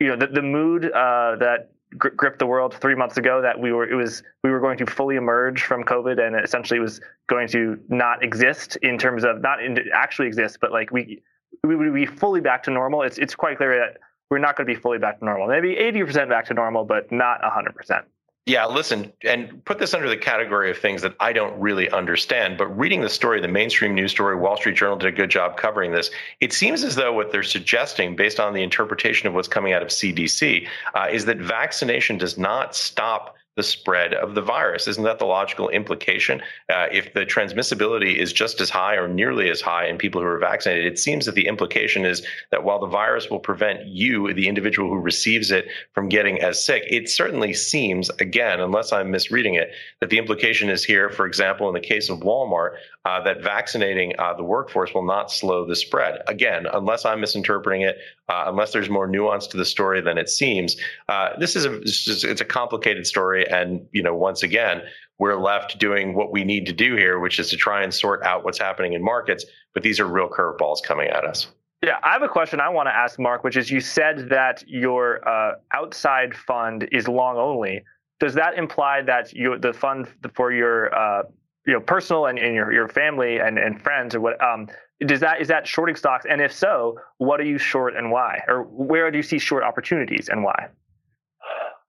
you 0.01 0.09
know 0.09 0.17
the, 0.17 0.27
the 0.27 0.43
mood 0.43 0.87
uh, 0.87 1.37
that 1.37 1.71
gripped 1.97 2.39
the 2.39 2.47
world 2.47 2.75
three 2.75 2.95
months 2.95 3.17
ago 3.17 3.41
that 3.41 3.59
we 3.59 3.73
were 3.73 3.89
it 3.89 3.95
was 3.95 4.23
we 4.45 4.51
were 4.51 4.61
going 4.61 4.77
to 4.77 4.85
fully 4.85 5.17
emerge 5.17 5.63
from 5.63 5.83
COVID 5.83 6.21
and 6.21 6.37
essentially 6.45 6.81
was 6.81 7.01
going 7.29 7.49
to 7.49 7.79
not 7.89 8.23
exist 8.23 8.77
in 8.83 8.99
terms 8.99 9.25
of 9.25 9.41
not 9.41 9.63
in, 9.63 9.79
actually 9.95 10.27
exist, 10.27 10.59
but 10.61 10.71
like 10.71 10.91
we 10.91 11.23
we 11.65 11.77
would 11.77 11.95
be 11.95 12.07
fully 12.07 12.41
back 12.41 12.63
to 12.65 12.71
normal. 12.71 13.03
It's 13.03 13.19
it's 13.19 13.35
quite 13.35 13.57
clear 13.57 13.77
that 13.79 14.01
we're 14.31 14.39
not 14.39 14.57
going 14.57 14.67
to 14.67 14.75
be 14.75 14.79
fully 14.79 14.99
back 14.99 15.19
to 15.19 15.25
normal. 15.25 15.49
Maybe 15.49 15.75
80% 15.75 16.29
back 16.29 16.47
to 16.47 16.55
normal, 16.55 16.85
but 16.85 17.11
not 17.11 17.41
100%. 17.41 18.05
Yeah, 18.49 18.65
listen, 18.65 19.13
and 19.25 19.63
put 19.67 19.79
this 19.79 19.93
under 19.93 20.09
the 20.09 20.17
category 20.17 20.71
of 20.71 20.79
things 20.79 21.03
that 21.03 21.15
I 21.21 21.35
don't 21.35 21.59
really 21.61 21.91
understand. 21.91 22.57
But 22.57 22.69
reading 22.79 23.03
the 23.03 23.11
story, 23.11 23.43
the 23.43 23.49
mainstream 23.49 23.95
news 23.95 24.11
story, 24.11 24.37
Wall 24.37 24.57
Street 24.57 24.75
Journal 24.75 24.97
did 24.97 25.13
a 25.13 25.17
good 25.17 25.31
job 25.31 25.59
covering 25.59 25.93
this. 25.93 26.11
It 26.41 26.55
seems 26.55 26.83
as 26.83 26.95
though 26.95 27.13
what 27.13 27.31
they're 27.31 27.43
suggesting, 27.43 28.17
based 28.17 28.41
on 28.41 28.55
the 28.55 28.63
interpretation 28.63 29.29
of 29.29 29.35
what's 29.35 29.49
coming 29.49 29.75
out 29.75 29.83
of 29.83 29.89
CDC, 29.89 30.67
uh, 30.95 31.09
is 31.11 31.27
that 31.27 31.37
vaccination 31.37 32.17
does 32.17 32.39
not 32.39 32.75
stop 32.75 33.37
the 33.59 33.63
spread 33.65 34.15
of 34.15 34.37
the 34.37 34.41
virus. 34.41 34.87
Isn't 34.87 35.03
that 35.03 35.19
the 35.19 35.27
logical 35.27 35.69
implication? 35.69 36.41
Uh, 36.73 36.87
if 36.93 37.13
the 37.13 37.27
transmissibility 37.27 38.17
is 38.17 38.33
just 38.33 38.61
as 38.61 38.71
high 38.71 38.95
or 38.95 39.09
nearly 39.09 39.51
as 39.51 39.61
high 39.61 39.87
in 39.87 39.99
people 39.99 40.21
who 40.21 40.29
are 40.29 40.39
vaccinated, 40.39 40.87
it 40.87 40.97
seems 40.97 41.27
that 41.27 41.35
the 41.35 41.49
implication 41.49 42.07
is 42.07 42.25
that 42.53 42.63
while 42.63 42.79
the 42.79 42.87
virus 42.87 43.29
will 43.29 43.41
prevent 43.41 43.85
you, 43.85 44.33
the 44.33 44.47
individual 44.47 44.89
who 44.89 45.01
receives 45.01 45.51
it, 45.51 45.67
from 45.93 46.09
getting 46.09 46.41
as 46.41 46.65
sick, 46.65 46.85
it 46.89 47.11
certainly 47.11 47.53
seems, 47.53 48.11
again, 48.21 48.61
unless 48.61 48.93
I'm 48.93 49.11
misreading 49.11 49.57
it, 49.57 49.73
that 50.01 50.11
the 50.11 50.19
implication 50.19 50.71
is 50.71 50.85
here, 50.85 51.11
for 51.11 51.27
example, 51.27 51.67
in 51.67 51.75
the 51.75 51.81
case 51.81 52.09
of 52.09 52.21
Walmart, 52.21 52.77
uh, 53.05 53.21
that 53.25 53.43
vaccinating 53.43 54.13
uh, 54.21 54.35
the 54.35 54.45
workforce 54.45 54.95
will 54.95 55.05
not 55.05 55.33
slow 55.33 55.67
the 55.67 55.75
spread. 55.75 56.23
Again, 56.29 56.67
unless 56.73 57.05
I'm 57.05 57.21
misinterpreting 57.21 57.83
it, 57.83 57.99
uh, 58.29 58.45
unless 58.47 58.73
there's 58.73 58.91
more 58.91 59.07
nuance 59.07 59.47
to 59.49 59.57
the 59.57 59.65
story 59.65 60.01
than 60.01 60.19
it 60.19 60.29
seems. 60.29 60.77
Uh, 61.09 61.31
this 61.39 61.57
is 61.57 61.65
a 61.65 61.77
it's, 61.81 62.05
just, 62.05 62.25
it's 62.25 62.41
a 62.41 62.45
complicated 62.45 63.07
story, 63.07 63.49
and 63.51 63.87
you 63.93 64.03
know, 64.03 64.15
once 64.15 64.43
again, 64.43 64.83
we're 65.19 65.37
left 65.37 65.79
doing 65.79 66.15
what 66.15 66.33
we 66.33 66.45
need 66.45 66.67
to 66.67 66.73
do 66.73 66.95
here, 66.97 67.19
which 67.19 67.39
is 67.39 67.51
to 67.51 67.57
try 67.57 67.83
and 67.83 67.93
sort 67.93 68.23
out 68.23 68.45
what's 68.45 68.59
happening 68.59 68.93
in 68.93 69.03
markets. 69.03 69.45
But 69.75 69.83
these 69.83 69.99
are 70.01 70.07
real 70.07 70.29
curveballs 70.29 70.83
coming 70.83 71.09
at 71.09 71.25
us. 71.25 71.49
Yeah, 71.83 71.99
I 72.03 72.13
have 72.13 72.23
a 72.23 72.29
question 72.29 72.61
I 72.61 72.69
want 72.69 72.89
to 72.89 72.95
ask 72.95 73.19
Mark, 73.19 73.45
which 73.45 73.57
is 73.57 73.71
you 73.71 73.81
said 73.81 74.29
that 74.31 74.65
your 74.67 75.27
uh, 75.29 75.55
outside 75.73 76.35
fund 76.35 76.89
is 76.91 77.07
long 77.07 77.37
only. 77.37 77.85
Does 78.19 78.35
that 78.35 78.59
imply 78.59 79.03
that 79.03 79.33
you 79.33 79.59
the 79.59 79.73
fund 79.73 80.09
for 80.35 80.53
your 80.53 80.93
uh, 80.95 81.23
you 81.67 81.73
know 81.73 81.81
personal 81.81 82.27
and, 82.27 82.39
and 82.39 82.55
your 82.55 82.73
your 82.73 82.89
family 82.89 83.39
and, 83.39 83.59
and 83.59 83.81
friends 83.81 84.15
or 84.17 84.21
what 84.21 84.43
um, 84.43 84.67
does 85.07 85.21
that 85.21 85.41
is 85.41 85.49
that 85.49 85.67
shorting 85.67 85.97
stocks? 85.97 86.27
And 86.29 86.41
if 86.41 86.53
so 86.53 86.99
what 87.19 87.41
are 87.41 87.45
you 87.45 87.59
short 87.59 87.97
and 87.97 88.11
why? 88.11 88.43
Or 88.49 88.63
where 88.65 89.11
do 89.11 89.17
you 89.17 89.23
see 89.23 89.39
short 89.39 89.63
opportunities 89.63 90.29
and 90.29 90.43
why? 90.43 90.69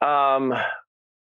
Um 0.02 0.54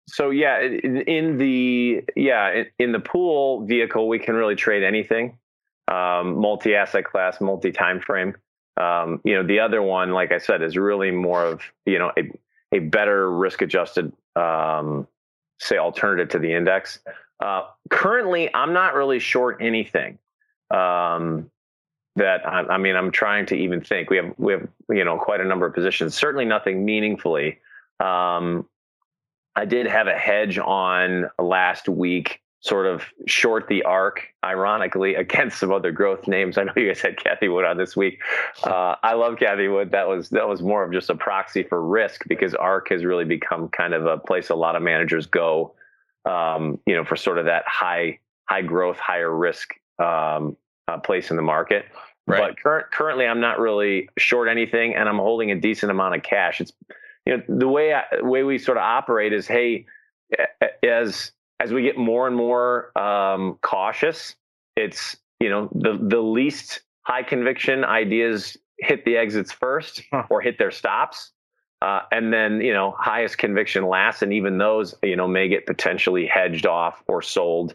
so 0.08 0.30
yeah 0.30 0.60
in, 0.60 1.38
the 1.38 2.02
yeah 2.16 2.50
in, 2.52 2.66
in, 2.78 2.92
the 2.92 3.00
pool 3.00 3.64
vehicle 3.66 4.08
we 4.08 4.18
can 4.18 4.34
really 4.34 4.56
trade 4.56 4.82
anything. 4.82 5.38
Um, 5.86 6.38
multi-asset 6.38 7.04
class 7.04 7.40
multi-time 7.40 8.00
frame. 8.00 8.34
Um, 8.78 9.20
you 9.24 9.34
know 9.34 9.46
the 9.46 9.60
other 9.60 9.82
one 9.82 10.12
like 10.12 10.32
i 10.32 10.38
said 10.38 10.62
is 10.62 10.76
really 10.76 11.10
more 11.10 11.44
of 11.44 11.60
you 11.86 11.98
know 11.98 12.10
a, 12.18 12.30
a 12.72 12.78
better 12.80 13.30
risk 13.30 13.62
adjusted 13.62 14.12
um, 14.34 15.06
say 15.60 15.76
alternative 15.76 16.30
to 16.30 16.38
the 16.38 16.52
index. 16.52 17.00
Uh, 17.40 17.62
currently 17.90 18.52
i'm 18.54 18.72
not 18.72 18.94
really 18.94 19.18
short 19.18 19.58
anything. 19.60 20.18
Um, 20.70 21.50
that 22.16 22.46
I, 22.46 22.78
mean, 22.78 22.94
I'm 22.96 23.10
trying 23.10 23.46
to 23.46 23.56
even 23.56 23.80
think. 23.80 24.10
We 24.10 24.16
have 24.18 24.34
we 24.38 24.52
have 24.52 24.68
you 24.88 25.04
know 25.04 25.18
quite 25.18 25.40
a 25.40 25.44
number 25.44 25.66
of 25.66 25.74
positions. 25.74 26.14
Certainly 26.14 26.44
nothing 26.44 26.84
meaningfully. 26.84 27.58
Um, 28.00 28.68
I 29.56 29.64
did 29.64 29.86
have 29.86 30.06
a 30.06 30.16
hedge 30.16 30.58
on 30.58 31.30
last 31.38 31.88
week, 31.88 32.40
sort 32.60 32.86
of 32.86 33.04
short 33.26 33.68
the 33.68 33.82
ARK, 33.84 34.28
ironically, 34.44 35.14
against 35.16 35.58
some 35.58 35.72
other 35.72 35.90
growth 35.90 36.28
names. 36.28 36.56
I 36.56 36.64
know 36.64 36.72
you 36.76 36.88
guys 36.88 37.00
had 37.00 37.16
Cathie 37.16 37.48
Wood 37.48 37.64
on 37.64 37.78
this 37.78 37.96
week. 37.96 38.20
Uh, 38.62 38.94
I 39.02 39.14
love 39.14 39.36
Cathie 39.36 39.72
Wood. 39.72 39.90
That 39.90 40.06
was 40.06 40.30
that 40.30 40.46
was 40.48 40.62
more 40.62 40.84
of 40.84 40.92
just 40.92 41.10
a 41.10 41.16
proxy 41.16 41.64
for 41.64 41.82
risk 41.82 42.24
because 42.28 42.54
ARK 42.54 42.90
has 42.90 43.04
really 43.04 43.24
become 43.24 43.68
kind 43.68 43.92
of 43.92 44.06
a 44.06 44.18
place 44.18 44.50
a 44.50 44.54
lot 44.54 44.76
of 44.76 44.82
managers 44.82 45.26
go, 45.26 45.74
um, 46.26 46.78
you 46.86 46.94
know, 46.94 47.04
for 47.04 47.16
sort 47.16 47.38
of 47.38 47.46
that 47.46 47.64
high 47.66 48.20
high 48.48 48.62
growth, 48.62 48.98
higher 48.98 49.34
risk 49.34 49.74
um, 49.98 50.56
uh, 50.88 50.98
place 50.98 51.30
in 51.30 51.36
the 51.36 51.42
market. 51.42 51.86
Right. 52.26 52.40
But 52.40 52.62
current, 52.62 52.90
currently, 52.90 53.26
I'm 53.26 53.40
not 53.40 53.58
really 53.58 54.08
short 54.16 54.48
anything, 54.48 54.94
and 54.94 55.08
I'm 55.08 55.18
holding 55.18 55.50
a 55.50 55.60
decent 55.60 55.90
amount 55.90 56.14
of 56.14 56.22
cash. 56.22 56.60
It's 56.60 56.72
you 57.26 57.36
know 57.36 57.42
the 57.48 57.68
way 57.68 57.92
I, 57.92 58.04
way 58.20 58.42
we 58.44 58.58
sort 58.58 58.78
of 58.78 58.82
operate 58.82 59.32
is, 59.32 59.46
hey, 59.46 59.86
as 60.82 61.32
as 61.60 61.72
we 61.72 61.82
get 61.82 61.98
more 61.98 62.26
and 62.26 62.34
more 62.34 62.98
um, 62.98 63.58
cautious, 63.60 64.36
it's 64.74 65.16
you 65.38 65.50
know 65.50 65.68
the 65.74 65.98
the 66.00 66.20
least 66.20 66.80
high 67.02 67.22
conviction 67.22 67.84
ideas 67.84 68.56
hit 68.78 69.04
the 69.04 69.16
exits 69.18 69.52
first 69.52 70.02
huh. 70.10 70.24
or 70.30 70.40
hit 70.40 70.58
their 70.58 70.70
stops. 70.70 71.30
Uh, 71.82 72.00
and 72.10 72.32
then 72.32 72.62
you 72.62 72.72
know 72.72 72.94
highest 72.98 73.36
conviction 73.36 73.86
last, 73.86 74.22
and 74.22 74.32
even 74.32 74.56
those 74.56 74.94
you 75.02 75.16
know 75.16 75.28
may 75.28 75.48
get 75.48 75.66
potentially 75.66 76.26
hedged 76.26 76.64
off 76.64 77.02
or 77.06 77.20
sold 77.20 77.74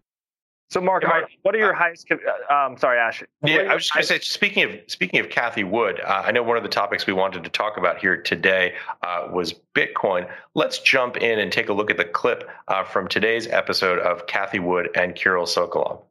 So, 0.71 0.79
Mark, 0.79 1.03
Mark 1.03 1.29
what 1.41 1.53
are 1.53 1.57
your 1.57 1.75
uh, 1.75 1.77
highest? 1.77 2.07
Uh, 2.09 2.53
um, 2.53 2.77
sorry, 2.77 2.97
Ash. 2.97 3.21
Yeah, 3.43 3.63
I 3.69 3.73
was 3.73 3.83
just 3.83 3.93
going 3.93 4.03
to 4.03 4.07
say. 4.07 4.19
Speaking 4.19 4.63
of 4.63 4.79
speaking 4.87 5.19
of 5.19 5.27
Cathie 5.27 5.65
Wood, 5.65 5.99
uh, 5.99 6.23
I 6.25 6.31
know 6.31 6.43
one 6.43 6.55
of 6.55 6.63
the 6.63 6.69
topics 6.69 7.05
we 7.05 7.11
wanted 7.11 7.43
to 7.43 7.49
talk 7.49 7.75
about 7.75 7.97
here 7.97 8.15
today 8.15 8.73
uh, 9.03 9.27
was 9.33 9.53
Bitcoin. 9.75 10.31
Let's 10.55 10.79
jump 10.79 11.17
in 11.17 11.39
and 11.39 11.51
take 11.51 11.67
a 11.67 11.73
look 11.73 11.91
at 11.91 11.97
the 11.97 12.05
clip 12.05 12.49
uh, 12.69 12.85
from 12.85 13.09
today's 13.09 13.47
episode 13.47 13.99
of 13.99 14.27
Cathie 14.27 14.59
Wood 14.59 14.87
and 14.95 15.13
Kirill 15.13 15.45
Sokolov. 15.45 16.03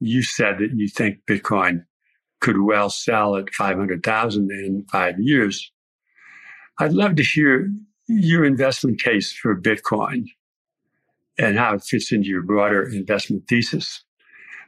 You 0.00 0.22
said 0.22 0.58
that 0.58 0.72
you 0.74 0.88
think 0.88 1.20
Bitcoin 1.26 1.86
could 2.42 2.60
well 2.60 2.90
sell 2.90 3.36
at 3.36 3.48
five 3.54 3.78
hundred 3.78 4.02
thousand 4.02 4.50
in 4.50 4.84
five 4.92 5.18
years. 5.18 5.72
I'd 6.78 6.92
love 6.92 7.14
to 7.14 7.22
hear 7.22 7.70
your 8.06 8.44
investment 8.44 9.02
case 9.02 9.32
for 9.32 9.58
Bitcoin 9.58 10.26
and 11.40 11.58
how 11.58 11.74
it 11.74 11.82
fits 11.82 12.12
into 12.12 12.28
your 12.28 12.42
broader 12.42 12.82
investment 12.82 13.44
thesis. 13.48 14.04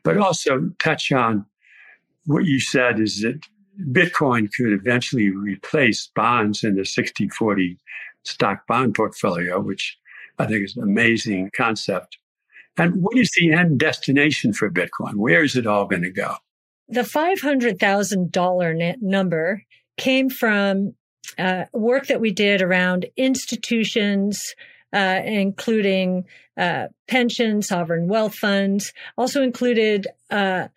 But 0.02 0.16
also 0.16 0.70
touch 0.78 1.12
on 1.12 1.46
what 2.26 2.44
you 2.44 2.61
said 2.61 2.98
is 2.98 3.20
that 3.20 3.46
Bitcoin 3.90 4.50
could 4.52 4.72
eventually 4.72 5.30
replace 5.30 6.11
bonds 6.14 6.64
in 6.64 6.76
the 6.76 6.85
60 6.85 7.28
40 7.28 7.78
stock 8.24 8.66
bond 8.66 8.94
portfolio, 8.94 9.61
which 9.61 9.98
I 10.38 10.46
think 10.46 10.64
is 10.64 10.76
an 10.76 10.82
amazing 10.82 11.50
concept. 11.56 12.18
And 12.78 13.02
what 13.02 13.18
is 13.18 13.30
the 13.38 13.52
end 13.52 13.78
destination 13.78 14.52
for 14.52 14.70
Bitcoin? 14.70 15.16
Where 15.16 15.44
is 15.44 15.56
it 15.56 15.66
all 15.66 15.87
going 15.87 16.02
to 16.02 16.11
go? 16.11 16.37
The 16.88 17.02
$500,000 17.02 18.94
number 19.02 19.62
came 19.98 20.30
from 20.30 20.94
uh, 21.38 21.64
work 21.72 22.06
that 22.06 22.20
we 22.20 22.32
did 22.32 22.62
around 22.62 23.06
institutions, 23.16 24.54
uh, 24.92 25.20
including 25.24 26.24
uh, 26.57 26.88
pensions, 27.09 27.68
sovereign 27.68 28.09
wealth 28.09 28.35
funds, 28.35 28.92
also 29.16 29.42
included 29.42 30.07
uh, 30.31 30.68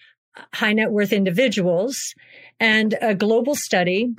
high 0.54 0.74
net 0.74 0.92
worth 0.92 1.14
individuals, 1.14 2.14
and 2.60 2.96
a 3.02 3.16
global 3.16 3.56
study. 3.56 4.16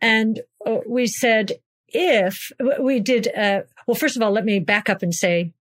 And 0.00 0.40
uh, 0.66 0.78
we 0.86 1.06
said, 1.06 1.52
if 1.88 2.50
we 2.80 3.00
did, 3.00 3.28
uh, 3.28 3.62
well, 3.86 3.94
first 3.94 4.16
of 4.16 4.22
all, 4.22 4.32
let 4.32 4.44
me 4.44 4.58
back 4.58 4.88
up 4.88 5.02
and 5.02 5.14
say 5.14 5.52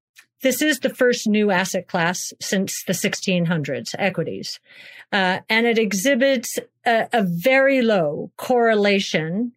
this 0.41 0.61
is 0.61 0.79
the 0.79 0.89
first 0.89 1.27
new 1.27 1.51
asset 1.51 1.87
class 1.87 2.33
since 2.39 2.83
the 2.85 2.93
1600s, 2.93 3.93
equities. 3.97 4.59
Uh, 5.11 5.39
and 5.49 5.67
it 5.67 5.77
exhibits 5.77 6.57
a, 6.85 7.07
a 7.13 7.23
very 7.23 7.81
low 7.81 8.31
correlation 8.37 9.51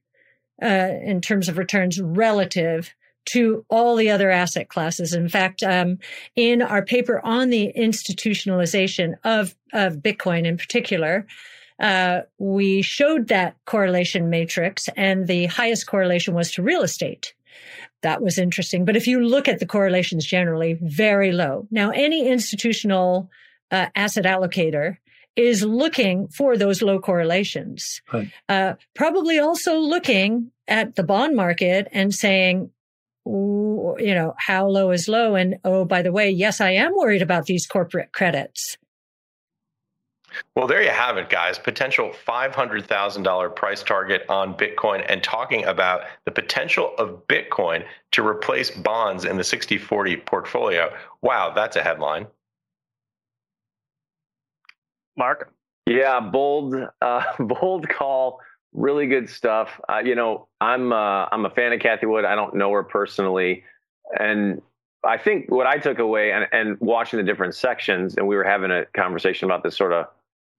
uh, 0.63 0.67
in 1.03 1.21
terms 1.21 1.49
of 1.49 1.59
returns 1.59 2.01
relative 2.01 2.95
to 3.27 3.65
all 3.69 3.97
the 3.97 4.11
other 4.11 4.31
asset 4.31 4.69
classes. 4.69 5.15
In 5.15 5.29
fact, 5.29 5.63
um, 5.63 5.99
in 6.37 6.63
our 6.63 6.85
paper 6.85 7.21
on 7.25 7.51
the 7.51 7.73
institutionalization 7.77 9.15
of, 9.25 9.55
of 9.73 9.97
Bitcoin 9.97 10.47
in 10.47 10.57
particular, 10.57 11.27
uh, 11.81 12.21
we 12.39 12.83
showed 12.83 13.29
that 13.29 13.57
correlation 13.65 14.31
matrix, 14.31 14.89
and 14.97 15.27
the 15.27 15.47
highest 15.47 15.87
correlation 15.87 16.35
was 16.35 16.53
to 16.53 16.63
real 16.63 16.83
estate. 16.83 17.35
That 18.03 18.23
was 18.23 18.39
interesting. 18.39 18.85
But 18.85 18.97
if 18.97 19.07
you 19.07 19.21
look 19.21 19.49
at 19.49 19.59
the 19.59 19.67
correlations 19.67 20.27
generally, 20.27 20.79
very 20.81 21.33
low. 21.33 21.67
Now, 21.71 21.91
any 21.91 22.29
institutional 22.29 23.31
uh, 23.71 23.87
asset 23.97 24.25
allocator 24.25 24.99
is 25.37 25.65
looking 25.65 26.29
for 26.29 26.57
those 26.57 26.83
low 26.83 27.01
correlations. 27.01 28.03
Right. 28.13 28.31
Uh, 28.49 28.75
probably 28.95 29.39
also 29.39 29.79
looking 29.79 30.53
at 30.69 30.95
the 30.95 31.03
bond 31.03 31.35
market 31.35 31.89
and 31.93 32.15
saying, 32.15 32.71
you 33.27 34.15
know, 34.15 34.35
how 34.39 34.67
low 34.67 34.91
is 34.91 35.09
low? 35.09 35.35
And 35.35 35.57
oh, 35.65 35.85
by 35.85 36.03
the 36.03 36.13
way, 36.13 36.31
yes, 36.31 36.61
I 36.61 36.71
am 36.71 36.95
worried 36.95 37.23
about 37.23 37.47
these 37.47 37.67
corporate 37.67 38.13
credits. 38.13 38.77
Well, 40.57 40.67
there 40.67 40.83
you 40.83 40.91
have 40.91 41.17
it, 41.17 41.31
guys. 41.31 41.59
Potential 41.59 42.13
$500,000 42.27 43.57
price 43.57 43.83
target 43.83 44.25
on 44.29 44.55
Bitcoin 44.55 45.05
and 45.09 45.23
talking 45.23 45.65
about 45.65 46.03
the 46.25 46.33
potential 46.33 46.93
of 46.99 47.27
Bitcoin 47.29 47.85
to 48.13 48.27
replace 48.27 48.71
bonds 48.71 49.25
in 49.25 49.37
the 49.37 49.45
60 49.45 49.79
40 49.79 50.17
portfolio. 50.19 50.93
Wow, 51.23 51.53
that's 51.55 51.77
a 51.77 51.83
headline. 51.83 52.27
Mark? 55.17 55.53
Yeah, 55.87 56.21
bold, 56.21 56.75
uh, 57.01 57.23
bold 57.39 57.89
call. 57.89 58.41
Really 58.75 59.07
good 59.07 59.29
stuff. 59.31 59.81
Uh, 59.89 60.01
you 60.05 60.15
know, 60.15 60.49
I'm 60.61 60.93
uh, 60.93 61.27
I'm 61.31 61.47
a 61.47 61.51
fan 61.51 61.73
of 61.73 61.81
Cathie 61.81 62.07
Wood. 62.07 62.25
I 62.25 62.35
don't 62.35 62.55
know 62.55 62.71
her 62.73 62.83
personally, 62.83 63.65
and 64.19 64.61
I 65.05 65.17
think 65.17 65.51
what 65.51 65.67
I 65.67 65.79
took 65.79 65.99
away 65.99 66.33
and, 66.33 66.47
and 66.51 66.77
watching 66.81 67.19
the 67.19 67.23
different 67.25 67.55
sections, 67.55 68.17
and 68.17 68.27
we 68.27 68.35
were 68.37 68.45
having 68.45 68.71
a 68.71 68.85
conversation 68.87 69.47
about 69.47 69.63
this 69.63 69.77
sort 69.77 69.93
of 69.93 70.07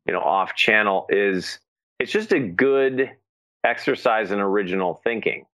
you 0.05 0.13
know 0.13 0.19
off 0.19 0.55
channel 0.55 1.05
is 1.09 1.59
it's 1.99 2.11
just 2.11 2.31
a 2.31 2.39
good 2.39 3.11
exercise 3.63 4.31
in 4.31 4.39
original 4.39 5.01
thinking 5.03 5.45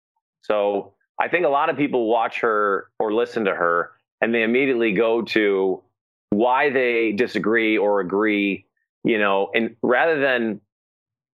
so 0.42 0.94
i 1.20 1.28
think 1.28 1.46
a 1.46 1.50
lot 1.50 1.70
of 1.70 1.78
people 1.78 2.08
watch 2.08 2.42
her 2.42 2.90
or 3.00 3.14
listen 3.14 3.46
to 3.46 3.56
her 3.56 3.92
and 4.22 4.34
they 4.34 4.44
immediately 4.44 4.92
go 4.94 5.22
to 5.22 5.82
why 6.30 6.70
they 6.70 7.12
disagree 7.14 7.78
or 7.78 8.02
agree 8.02 8.66
you 9.04 9.18
know 9.18 9.50
and 9.56 9.76
rather 9.82 10.20
than 10.20 10.60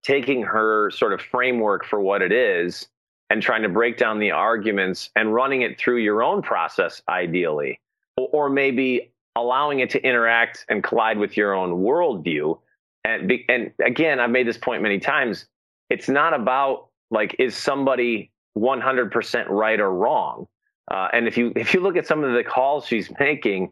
taking 0.07 0.41
her 0.41 0.89
sort 0.91 1.11
of 1.11 1.19
framework 1.19 1.83
for 1.83 1.99
what 1.99 2.21
it 2.21 2.31
is 2.31 2.87
and 3.29 3.41
trying 3.41 3.61
to 3.61 3.67
break 3.67 3.97
down 3.97 4.19
the 4.19 4.31
arguments 4.31 5.09
and 5.17 5.33
running 5.33 5.63
it 5.63 5.77
through 5.77 5.97
your 5.97 6.23
own 6.23 6.41
process 6.41 7.01
ideally 7.09 7.77
or, 8.15 8.49
maybe 8.49 9.11
allowing 9.35 9.81
it 9.81 9.89
to 9.89 10.01
interact 10.03 10.65
and 10.69 10.81
collide 10.81 11.19
with 11.19 11.35
your 11.35 11.53
own 11.53 11.81
worldview 11.81 12.57
and 13.03 13.31
and 13.47 13.71
again, 13.85 14.19
I've 14.19 14.31
made 14.31 14.47
this 14.47 14.57
point 14.57 14.81
many 14.81 14.99
times. 14.99 15.45
It's 15.89 16.09
not 16.09 16.33
about 16.33 16.87
like 17.11 17.35
is 17.37 17.55
somebody 17.55 18.31
100% 18.57 19.49
right 19.49 19.79
or 19.79 19.91
wrong. 19.91 20.47
Uh, 20.89 21.07
and 21.13 21.27
if 21.27 21.37
you 21.37 21.53
if 21.55 21.73
you 21.73 21.79
look 21.79 21.95
at 21.95 22.07
some 22.07 22.23
of 22.23 22.33
the 22.33 22.43
calls 22.43 22.85
she's 22.85 23.09
making, 23.19 23.71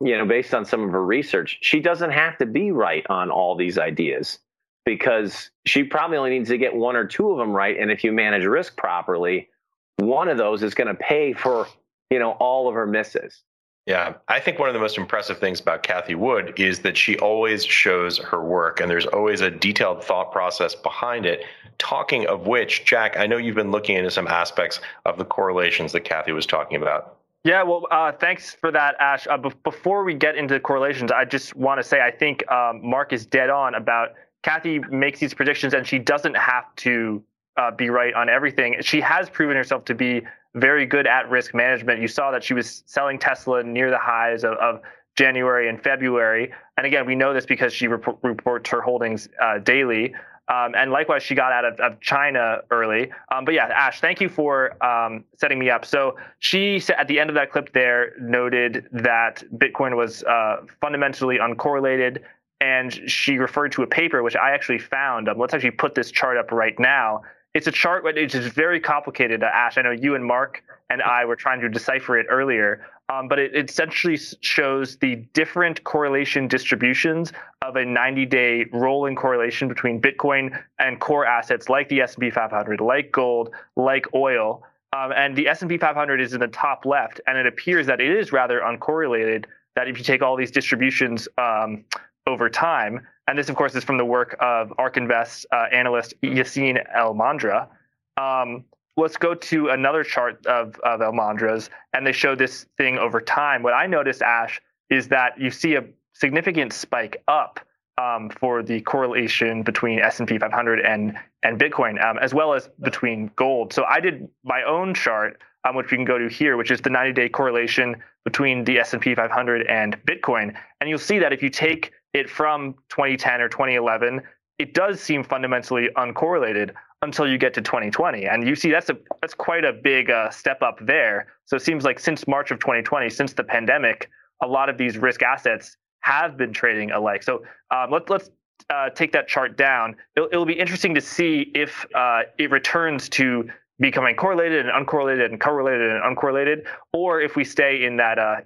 you 0.00 0.16
know, 0.18 0.26
based 0.26 0.52
on 0.52 0.64
some 0.64 0.82
of 0.82 0.90
her 0.90 1.04
research, 1.04 1.58
she 1.62 1.80
doesn't 1.80 2.10
have 2.10 2.38
to 2.38 2.46
be 2.46 2.70
right 2.70 3.04
on 3.08 3.30
all 3.30 3.56
these 3.56 3.78
ideas 3.78 4.38
because 4.84 5.50
she 5.66 5.84
probably 5.84 6.16
only 6.16 6.30
needs 6.30 6.48
to 6.48 6.58
get 6.58 6.74
one 6.74 6.96
or 6.96 7.06
two 7.06 7.30
of 7.30 7.38
them 7.38 7.52
right. 7.52 7.78
And 7.78 7.90
if 7.90 8.02
you 8.04 8.12
manage 8.12 8.44
risk 8.44 8.76
properly, 8.76 9.48
one 9.96 10.28
of 10.28 10.38
those 10.38 10.62
is 10.62 10.74
going 10.74 10.88
to 10.88 10.94
pay 10.94 11.32
for 11.32 11.66
you 12.10 12.18
know 12.18 12.32
all 12.32 12.68
of 12.68 12.74
her 12.74 12.86
misses. 12.86 13.42
Yeah, 13.86 14.14
I 14.28 14.40
think 14.40 14.58
one 14.58 14.68
of 14.68 14.74
the 14.74 14.80
most 14.80 14.98
impressive 14.98 15.38
things 15.38 15.58
about 15.58 15.82
Cathie 15.82 16.14
Wood 16.14 16.52
is 16.58 16.80
that 16.80 16.96
she 16.96 17.18
always 17.18 17.64
shows 17.64 18.18
her 18.18 18.42
work 18.44 18.80
and 18.80 18.90
there's 18.90 19.06
always 19.06 19.40
a 19.40 19.50
detailed 19.50 20.04
thought 20.04 20.30
process 20.32 20.74
behind 20.74 21.26
it. 21.26 21.44
Talking 21.78 22.26
of 22.26 22.46
which, 22.46 22.84
Jack, 22.84 23.16
I 23.16 23.26
know 23.26 23.38
you've 23.38 23.56
been 23.56 23.70
looking 23.70 23.96
into 23.96 24.10
some 24.10 24.28
aspects 24.28 24.80
of 25.06 25.16
the 25.16 25.24
correlations 25.24 25.92
that 25.92 26.04
Cathie 26.04 26.32
was 26.32 26.44
talking 26.44 26.80
about. 26.80 27.16
Yeah, 27.42 27.62
well, 27.62 27.86
uh, 27.90 28.12
thanks 28.12 28.54
for 28.54 28.70
that, 28.70 28.96
Ash. 29.00 29.26
Uh, 29.26 29.38
b- 29.38 29.50
before 29.64 30.04
we 30.04 30.12
get 30.12 30.36
into 30.36 30.52
the 30.52 30.60
correlations, 30.60 31.10
I 31.10 31.24
just 31.24 31.56
want 31.56 31.80
to 31.80 31.82
say 31.82 32.02
I 32.02 32.10
think 32.10 32.46
um, 32.52 32.86
Mark 32.86 33.14
is 33.14 33.24
dead 33.24 33.48
on 33.48 33.74
about 33.74 34.10
Cathie 34.42 34.78
makes 34.90 35.20
these 35.20 35.34
predictions 35.34 35.74
and 35.74 35.86
she 35.86 35.98
doesn't 35.98 36.36
have 36.36 36.74
to 36.76 37.22
uh, 37.56 37.70
be 37.70 37.90
right 37.90 38.14
on 38.14 38.28
everything. 38.28 38.76
She 38.80 39.00
has 39.00 39.28
proven 39.28 39.56
herself 39.56 39.84
to 39.86 39.94
be 39.94 40.22
very 40.54 40.86
good 40.86 41.06
at 41.06 41.28
risk 41.30 41.54
management. 41.54 42.00
You 42.00 42.08
saw 42.08 42.30
that 42.30 42.42
she 42.42 42.54
was 42.54 42.82
selling 42.86 43.18
Tesla 43.18 43.62
near 43.62 43.90
the 43.90 43.98
highs 43.98 44.44
of, 44.44 44.54
of 44.54 44.80
January 45.16 45.68
and 45.68 45.82
February. 45.82 46.52
And 46.76 46.86
again, 46.86 47.06
we 47.06 47.14
know 47.14 47.34
this 47.34 47.46
because 47.46 47.72
she 47.72 47.86
rep- 47.88 48.18
reports 48.22 48.70
her 48.70 48.80
holdings 48.80 49.28
uh, 49.42 49.58
daily. 49.58 50.14
Um, 50.48 50.74
and 50.76 50.90
likewise, 50.90 51.22
she 51.22 51.36
got 51.36 51.52
out 51.52 51.64
of, 51.64 51.78
of 51.78 52.00
China 52.00 52.58
early. 52.70 53.12
Um, 53.32 53.44
but 53.44 53.54
yeah, 53.54 53.66
Ash, 53.66 54.00
thank 54.00 54.20
you 54.20 54.28
for 54.28 54.82
um, 54.84 55.24
setting 55.36 55.58
me 55.58 55.70
up. 55.70 55.84
So 55.84 56.16
she 56.40 56.82
at 56.96 57.06
the 57.06 57.20
end 57.20 57.30
of 57.30 57.34
that 57.34 57.52
clip 57.52 57.72
there 57.72 58.14
noted 58.18 58.88
that 58.90 59.44
Bitcoin 59.54 59.96
was 59.96 60.24
uh, 60.24 60.62
fundamentally 60.80 61.38
uncorrelated. 61.38 62.22
And 62.60 63.10
she 63.10 63.38
referred 63.38 63.72
to 63.72 63.82
a 63.82 63.86
paper, 63.86 64.22
which 64.22 64.36
I 64.36 64.50
actually 64.52 64.78
found. 64.78 65.28
Um, 65.28 65.38
let's 65.38 65.54
actually 65.54 65.70
put 65.72 65.94
this 65.94 66.10
chart 66.10 66.36
up 66.36 66.52
right 66.52 66.78
now 66.78 67.22
it's 67.54 67.66
a 67.66 67.72
chart, 67.72 68.04
but 68.04 68.16
it's 68.16 68.34
very 68.34 68.80
complicated. 68.80 69.42
Uh, 69.42 69.50
Ash, 69.52 69.76
I 69.76 69.82
know 69.82 69.90
you 69.90 70.14
and 70.14 70.24
Mark 70.24 70.62
and 70.88 71.02
I 71.02 71.24
were 71.24 71.36
trying 71.36 71.60
to 71.60 71.68
decipher 71.68 72.18
it 72.18 72.26
earlier, 72.30 72.86
um, 73.08 73.26
but 73.26 73.38
it, 73.40 73.54
it, 73.54 73.70
essentially 73.70 74.16
shows 74.40 74.96
the 74.96 75.16
different 75.32 75.82
correlation 75.82 76.46
distributions 76.46 77.32
of 77.62 77.76
a 77.76 77.80
90-day 77.80 78.66
rolling 78.72 79.16
correlation 79.16 79.66
between 79.66 80.00
Bitcoin 80.00 80.56
and 80.78 81.00
core 81.00 81.26
assets 81.26 81.68
like 81.68 81.88
the 81.88 82.00
S&P 82.00 82.30
500, 82.30 82.80
like 82.80 83.10
gold, 83.10 83.50
like 83.76 84.06
oil. 84.14 84.64
Um, 84.92 85.12
and 85.12 85.36
the 85.36 85.48
S&P 85.48 85.76
500 85.76 86.20
is 86.20 86.34
in 86.34 86.40
the 86.40 86.48
top 86.48 86.86
left, 86.86 87.20
and 87.26 87.36
it 87.36 87.46
appears 87.46 87.86
that 87.86 88.00
it 88.00 88.16
is 88.16 88.32
rather 88.32 88.60
uncorrelated. 88.60 89.46
That 89.76 89.88
if 89.88 89.98
you 89.98 90.04
take 90.04 90.22
all 90.22 90.36
these 90.36 90.50
distributions 90.50 91.28
um, 91.38 91.84
over 92.26 92.48
time, 92.48 93.06
and 93.26 93.38
this, 93.38 93.48
of 93.48 93.56
course, 93.56 93.74
is 93.74 93.84
from 93.84 93.96
the 93.96 94.04
work 94.04 94.36
of 94.40 94.72
ARK 94.78 94.96
Invest 94.96 95.46
uh, 95.52 95.66
analyst 95.72 96.14
Yassine 96.22 96.84
Elmandjra. 96.96 97.68
Um, 98.16 98.64
let's 98.96 99.16
go 99.16 99.34
to 99.34 99.68
another 99.68 100.02
chart 100.02 100.44
of, 100.46 100.78
of 100.80 101.00
Elmandjra's, 101.00 101.70
and 101.92 102.06
they 102.06 102.12
show 102.12 102.34
this 102.34 102.66
thing 102.76 102.98
over 102.98 103.20
time. 103.20 103.62
What 103.62 103.72
I 103.72 103.86
noticed, 103.86 104.22
Ash, 104.22 104.60
is 104.90 105.08
that 105.08 105.40
you 105.40 105.50
see 105.50 105.76
a 105.76 105.84
significant 106.12 106.72
spike 106.72 107.22
up 107.28 107.60
um, 107.98 108.30
for 108.30 108.62
the 108.62 108.80
correlation 108.80 109.62
between 109.62 110.00
S&P 110.00 110.38
500 110.38 110.80
and 110.80 111.16
and 111.42 111.58
Bitcoin, 111.58 112.02
um, 112.04 112.18
as 112.18 112.34
well 112.34 112.52
as 112.52 112.68
between 112.80 113.30
gold. 113.36 113.72
So 113.72 113.84
I 113.84 114.00
did 114.00 114.28
my 114.44 114.62
own 114.62 114.92
chart, 114.92 115.40
um, 115.64 115.74
which 115.74 115.90
we 115.90 115.96
can 115.96 116.04
go 116.04 116.18
to 116.18 116.28
here, 116.28 116.56
which 116.56 116.70
is 116.70 116.80
the 116.82 116.90
90-day 116.90 117.30
correlation 117.30 117.96
between 118.24 118.64
the 118.64 118.78
S&P 118.78 119.14
500 119.14 119.66
and 119.66 119.96
Bitcoin. 120.04 120.54
And 120.80 120.90
you'll 120.90 120.98
see 120.98 121.18
that 121.18 121.32
if 121.32 121.42
you 121.42 121.48
take 121.48 121.92
it 122.14 122.28
from 122.28 122.74
2010 122.88 123.40
or 123.40 123.48
2011, 123.48 124.20
it 124.58 124.74
does 124.74 125.00
seem 125.00 125.24
fundamentally 125.24 125.88
uncorrelated 125.96 126.72
until 127.02 127.26
you 127.26 127.38
get 127.38 127.54
to 127.54 127.62
2020, 127.62 128.26
and 128.26 128.46
you 128.46 128.54
see 128.54 128.70
that's 128.70 128.90
a 128.90 128.96
that's 129.22 129.32
quite 129.32 129.64
a 129.64 129.72
big 129.72 130.10
uh, 130.10 130.28
step 130.28 130.60
up 130.62 130.78
there. 130.82 131.28
So 131.46 131.56
it 131.56 131.62
seems 131.62 131.84
like 131.84 131.98
since 131.98 132.28
March 132.28 132.50
of 132.50 132.58
2020, 132.58 133.08
since 133.08 133.32
the 133.32 133.44
pandemic, 133.44 134.10
a 134.42 134.46
lot 134.46 134.68
of 134.68 134.76
these 134.76 134.98
risk 134.98 135.22
assets 135.22 135.76
have 136.00 136.36
been 136.36 136.52
trading 136.52 136.90
alike. 136.90 137.22
So 137.22 137.42
um, 137.70 137.90
let, 137.90 138.10
let's 138.10 138.30
uh, 138.68 138.90
take 138.90 139.12
that 139.12 139.28
chart 139.28 139.56
down. 139.56 139.96
It'll, 140.16 140.28
it'll, 140.28 140.46
be 140.46 140.58
interesting 140.58 140.94
to 140.94 141.00
see 141.00 141.50
if 141.54 141.86
uh, 141.94 142.22
it 142.38 142.50
returns 142.50 143.08
to 143.10 143.48
becoming 143.78 144.14
correlated 144.14 144.66
and 144.66 144.86
uncorrelated 144.86 145.24
and 145.24 145.40
correlated 145.40 145.90
and 145.90 146.16
uncorrelated, 146.16 146.66
or 146.92 147.20
if 147.20 147.34
we 147.34 147.44
stay 147.44 147.84
in 147.84 147.96
that 147.96 148.18
uh, 148.18 148.36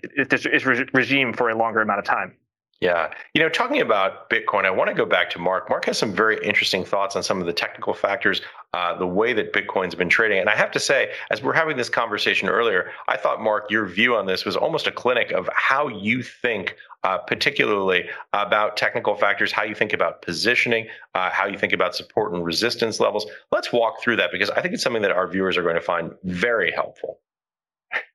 regime 0.93 1.33
for 1.33 1.51
a 1.51 1.57
longer 1.57 1.81
amount 1.81 1.99
of 1.99 2.05
time. 2.05 2.37
Yeah. 2.81 3.15
You 3.33 3.43
know, 3.43 3.49
talking 3.49 3.81
about 3.81 4.29
Bitcoin, 4.29 4.65
I 4.65 4.71
want 4.71 4.89
to 4.89 4.95
go 4.95 5.07
back 5.07 5.31
to 5.31 5.39
Mark. 5.39 5.71
Mark 5.71 5.87
has 5.87 5.97
some 5.97 6.13
very 6.13 6.39
interesting 6.45 6.85
thoughts 6.85 7.17
on 7.17 7.23
some 7.23 7.41
of 7.41 7.47
the 7.47 7.53
technical 7.53 7.95
factors, 7.95 8.43
uh, 8.75 8.97
the 8.99 9.07
way 9.07 9.33
that 9.33 9.53
Bitcoin's 9.53 9.95
been 9.95 10.09
trading. 10.09 10.39
And 10.39 10.51
I 10.51 10.57
have 10.57 10.71
to 10.73 10.81
say, 10.81 11.13
as 11.31 11.43
we're 11.43 11.55
having 11.55 11.77
this 11.77 11.89
conversation 11.89 12.49
earlier, 12.49 12.91
I 13.09 13.17
thought, 13.17 13.41
Mark, 13.41 13.71
your 13.71 13.87
view 13.87 14.17
on 14.17 14.27
this 14.27 14.45
was 14.45 14.57
almost 14.57 14.87
a 14.87 14.93
clinic 14.93 15.31
of 15.31 15.49
how 15.55 15.89
you 15.89 16.23
think, 16.23 16.77
uh, 17.05 17.19
particularly 17.19 18.09
about 18.33 18.77
technical 18.77 19.15
factors, 19.15 19.51
how 19.53 19.63
you 19.63 19.75
think 19.75 19.93
about 19.93 20.21
positioning, 20.21 20.89
uh, 21.15 21.31
how 21.31 21.47
you 21.47 21.57
think 21.57 21.73
about 21.73 21.95
support 21.95 22.35
and 22.35 22.45
resistance 22.45 23.01
levels. 23.01 23.27
Let's 23.51 23.73
walk 23.73 24.03
through 24.03 24.17
that 24.17 24.31
because 24.33 24.51
I 24.51 24.61
think 24.61 24.75
it's 24.75 24.83
something 24.83 25.03
that 25.03 25.13
our 25.13 25.29
viewers 25.29 25.57
are 25.57 25.63
going 25.63 25.77
to 25.77 25.81
find 25.81 26.13
very 26.25 26.73
helpful. 26.73 27.21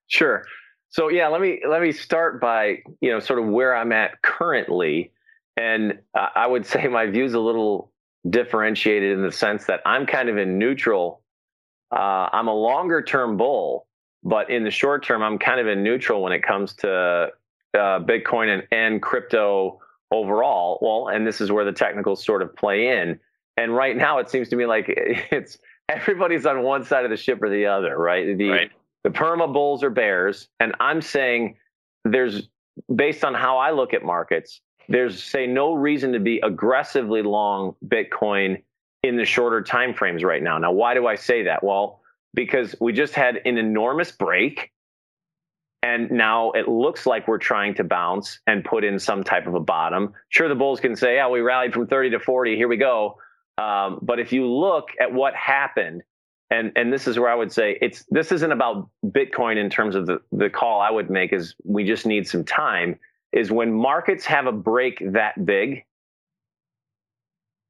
Sure. 0.07 0.43
So 0.89 1.09
yeah, 1.09 1.27
let 1.27 1.41
me 1.41 1.61
let 1.67 1.81
me 1.81 1.91
start 1.91 2.41
by 2.41 2.81
you 3.01 3.11
know 3.11 3.19
sort 3.19 3.39
of 3.39 3.45
where 3.45 3.75
I'm 3.75 3.91
at 3.91 4.21
currently, 4.21 5.11
and 5.55 5.99
I 6.15 6.47
would 6.47 6.65
say 6.65 6.87
my 6.87 7.05
view 7.07 7.25
is 7.25 7.33
a 7.33 7.39
little 7.39 7.91
differentiated 8.29 9.17
in 9.17 9.23
the 9.23 9.31
sense 9.31 9.65
that 9.65 9.81
I'm 9.85 10.05
kind 10.05 10.29
of 10.29 10.37
in 10.37 10.57
neutral. 10.57 11.21
Uh, 11.91 12.29
I'm 12.31 12.47
a 12.47 12.53
longer 12.53 13.01
term 13.01 13.37
bull, 13.37 13.87
but 14.23 14.49
in 14.49 14.63
the 14.63 14.71
short 14.71 15.03
term, 15.03 15.21
I'm 15.23 15.37
kind 15.37 15.59
of 15.59 15.67
in 15.67 15.83
neutral 15.83 16.21
when 16.21 16.33
it 16.33 16.43
comes 16.43 16.73
to 16.75 17.29
uh, 17.73 17.99
Bitcoin 17.99 18.53
and, 18.53 18.67
and 18.71 19.01
crypto 19.01 19.79
overall. 20.11 20.79
Well, 20.81 21.13
and 21.13 21.25
this 21.25 21.39
is 21.39 21.51
where 21.51 21.65
the 21.65 21.71
technicals 21.71 22.23
sort 22.23 22.41
of 22.41 22.55
play 22.55 22.99
in. 22.99 23.19
And 23.57 23.75
right 23.75 23.95
now, 23.95 24.19
it 24.19 24.29
seems 24.29 24.49
to 24.49 24.55
me 24.55 24.65
like 24.65 24.85
it's 24.87 25.57
everybody's 25.87 26.45
on 26.45 26.63
one 26.63 26.83
side 26.83 27.05
of 27.05 27.11
the 27.11 27.17
ship 27.17 27.41
or 27.41 27.49
the 27.49 27.67
other, 27.67 27.97
right? 27.97 28.37
The 28.37 28.49
right 28.49 28.71
the 29.09 29.17
perma 29.17 29.51
bulls 29.51 29.83
or 29.83 29.89
bears. 29.89 30.47
And 30.59 30.75
I'm 30.79 31.01
saying 31.01 31.57
there's, 32.05 32.49
based 32.93 33.23
on 33.23 33.33
how 33.33 33.57
I 33.57 33.71
look 33.71 33.93
at 33.93 34.03
markets, 34.03 34.61
there's 34.87 35.23
say 35.23 35.47
no 35.47 35.73
reason 35.73 36.13
to 36.13 36.19
be 36.19 36.39
aggressively 36.39 37.21
long 37.21 37.75
Bitcoin 37.85 38.63
in 39.03 39.17
the 39.17 39.25
shorter 39.25 39.61
time 39.61 39.93
frames 39.93 40.23
right 40.23 40.41
now. 40.41 40.57
Now, 40.57 40.71
why 40.71 40.93
do 40.93 41.07
I 41.07 41.15
say 41.15 41.43
that? 41.43 41.63
Well, 41.63 42.01
because 42.33 42.75
we 42.79 42.93
just 42.93 43.13
had 43.13 43.37
an 43.45 43.57
enormous 43.57 44.11
break. 44.11 44.71
And 45.81 46.11
now 46.11 46.51
it 46.51 46.67
looks 46.67 47.05
like 47.05 47.27
we're 47.27 47.37
trying 47.37 47.73
to 47.75 47.85
bounce 47.85 48.39
and 48.45 48.65
put 48.65 48.83
in 48.83 48.99
some 48.99 49.23
type 49.23 49.47
of 49.47 49.53
a 49.53 49.61
bottom. 49.61 50.13
Sure, 50.27 50.49
the 50.49 50.55
bulls 50.55 50.81
can 50.81 50.97
say, 50.97 51.15
"Yeah, 51.15 51.29
we 51.29 51.39
rallied 51.39 51.73
from 51.73 51.87
30 51.87 52.09
to 52.09 52.19
40. 52.19 52.57
Here 52.57 52.67
we 52.67 52.75
go." 52.75 53.17
Um, 53.57 53.99
but 54.01 54.19
if 54.19 54.33
you 54.33 54.45
look 54.45 54.89
at 54.99 55.13
what 55.13 55.33
happened 55.35 56.03
and 56.51 56.71
and 56.75 56.91
this 56.91 57.07
is 57.07 57.19
where 57.19 57.29
I 57.29 57.35
would 57.35 57.51
say 57.51 57.77
it's 57.81 58.05
this 58.09 58.31
isn't 58.31 58.51
about 58.51 58.89
Bitcoin 59.05 59.57
in 59.57 59.69
terms 59.69 59.95
of 59.95 60.07
the 60.07 60.21
the 60.31 60.49
call 60.49 60.81
I 60.81 60.89
would 60.89 61.09
make 61.09 61.33
is 61.33 61.55
we 61.63 61.83
just 61.83 62.05
need 62.05 62.27
some 62.27 62.43
time 62.43 62.99
is 63.31 63.51
when 63.51 63.71
markets 63.71 64.25
have 64.25 64.47
a 64.47 64.51
break 64.51 65.01
that 65.13 65.45
big 65.45 65.85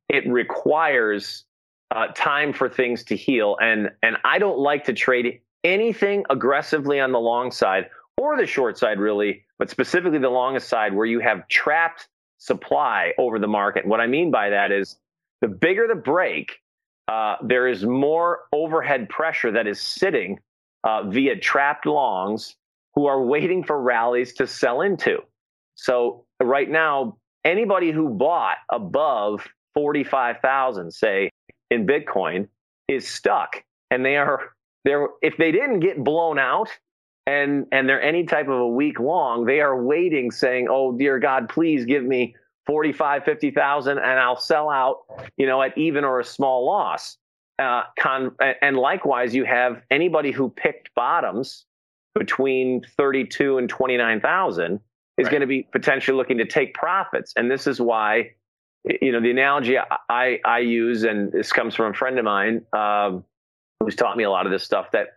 it 0.07 0.27
requires 0.27 1.45
uh, 1.91 2.07
time 2.15 2.53
for 2.53 2.67
things 2.69 3.03
to 3.05 3.15
heal. 3.15 3.57
And 3.61 3.91
and 4.01 4.17
I 4.23 4.39
don't 4.39 4.59
like 4.59 4.85
to 4.85 4.93
trade 4.93 5.41
anything 5.63 6.25
aggressively 6.29 6.99
on 6.99 7.11
the 7.11 7.19
long 7.19 7.51
side 7.51 7.89
or 8.17 8.37
the 8.37 8.45
short 8.45 8.77
side 8.77 8.99
really 8.99 9.45
but 9.57 9.69
specifically 9.69 10.19
the 10.19 10.29
longest 10.29 10.69
side 10.69 10.95
where 10.95 11.05
you 11.05 11.19
have 11.19 11.45
trapped 11.49 12.07
supply 12.37 13.11
over 13.17 13.39
the 13.39 13.47
market. 13.47 13.85
What 13.85 13.99
I 13.99 14.07
mean 14.07 14.31
by 14.31 14.49
that 14.49 14.71
is 14.71 14.97
the 15.41 15.49
bigger 15.49 15.85
the 15.85 15.95
break 15.95 16.61
uh, 17.09 17.37
there 17.41 17.67
is 17.67 17.83
more 17.83 18.41
overhead 18.53 19.09
pressure 19.09 19.51
that 19.51 19.65
is 19.65 19.81
sitting 19.81 20.39
uh, 20.83 21.03
via 21.07 21.35
trapped 21.35 21.87
longs 21.87 22.55
who 22.93 23.07
are 23.07 23.23
waiting 23.23 23.63
for 23.63 23.81
rallies 23.81 24.33
to 24.33 24.45
sell 24.45 24.81
into. 24.81 25.17
So 25.73 26.25
right 26.39 26.69
now, 26.69 27.17
anybody 27.43 27.91
who 27.91 28.09
bought 28.09 28.57
above 28.71 29.47
45,000, 29.73 30.91
say 30.91 31.31
in 31.71 31.87
Bitcoin, 31.87 32.47
is 32.87 33.07
stuck, 33.07 33.63
and 33.89 34.05
they 34.05 34.15
are 34.15 34.51
they're 34.85 35.07
if 35.21 35.35
they 35.37 35.51
didn't 35.51 35.79
get 35.79 36.03
blown 36.03 36.37
out 36.37 36.69
and 37.25 37.65
and 37.71 37.89
they're 37.89 38.01
any 38.01 38.25
type 38.25 38.47
of 38.47 38.59
a 38.59 38.67
week 38.67 38.99
long, 38.99 39.45
they 39.45 39.61
are 39.61 39.81
waiting, 39.81 40.31
saying, 40.31 40.67
"Oh 40.69 40.91
dear 40.91 41.19
God, 41.19 41.49
please 41.49 41.85
give 41.85 42.03
me 42.03 42.35
45, 42.69 43.23
50,000 43.23 43.97
and 43.97 44.19
I'll 44.19 44.39
sell 44.39 44.69
out, 44.69 44.99
you 45.37 45.47
know, 45.47 45.59
at 45.59 45.75
even 45.75 46.03
or 46.03 46.19
a 46.19 46.23
small 46.23 46.67
loss. 46.67 47.17
Uh, 47.57 47.81
con- 47.99 48.35
and 48.61 48.77
likewise, 48.77 49.33
you 49.33 49.43
have 49.43 49.81
anybody 49.89 50.29
who 50.29 50.51
picked 50.51 50.93
bottoms 50.93 51.65
between 52.13 52.83
32 52.95 53.57
and 53.57 53.69
29,000 53.69 54.73
is 54.73 54.79
right. 55.17 55.31
going 55.31 55.41
to 55.41 55.47
be 55.47 55.67
potentially 55.71 56.15
looking 56.15 56.37
to 56.37 56.45
take 56.45 56.75
profits. 56.75 57.33
And 57.35 57.49
this 57.49 57.65
is 57.65 57.81
why, 57.81 58.33
you 59.01 59.11
know, 59.11 59.19
the 59.19 59.31
analogy 59.31 59.75
I, 60.07 60.39
I 60.45 60.59
use, 60.59 61.03
and 61.05 61.31
this 61.31 61.51
comes 61.51 61.73
from 61.73 61.91
a 61.91 61.95
friend 61.95 62.19
of 62.19 62.25
mine 62.25 62.61
um, 62.73 63.25
who's 63.79 63.95
taught 63.95 64.15
me 64.15 64.25
a 64.25 64.29
lot 64.29 64.45
of 64.45 64.51
this 64.51 64.63
stuff, 64.63 64.91
that 64.91 65.07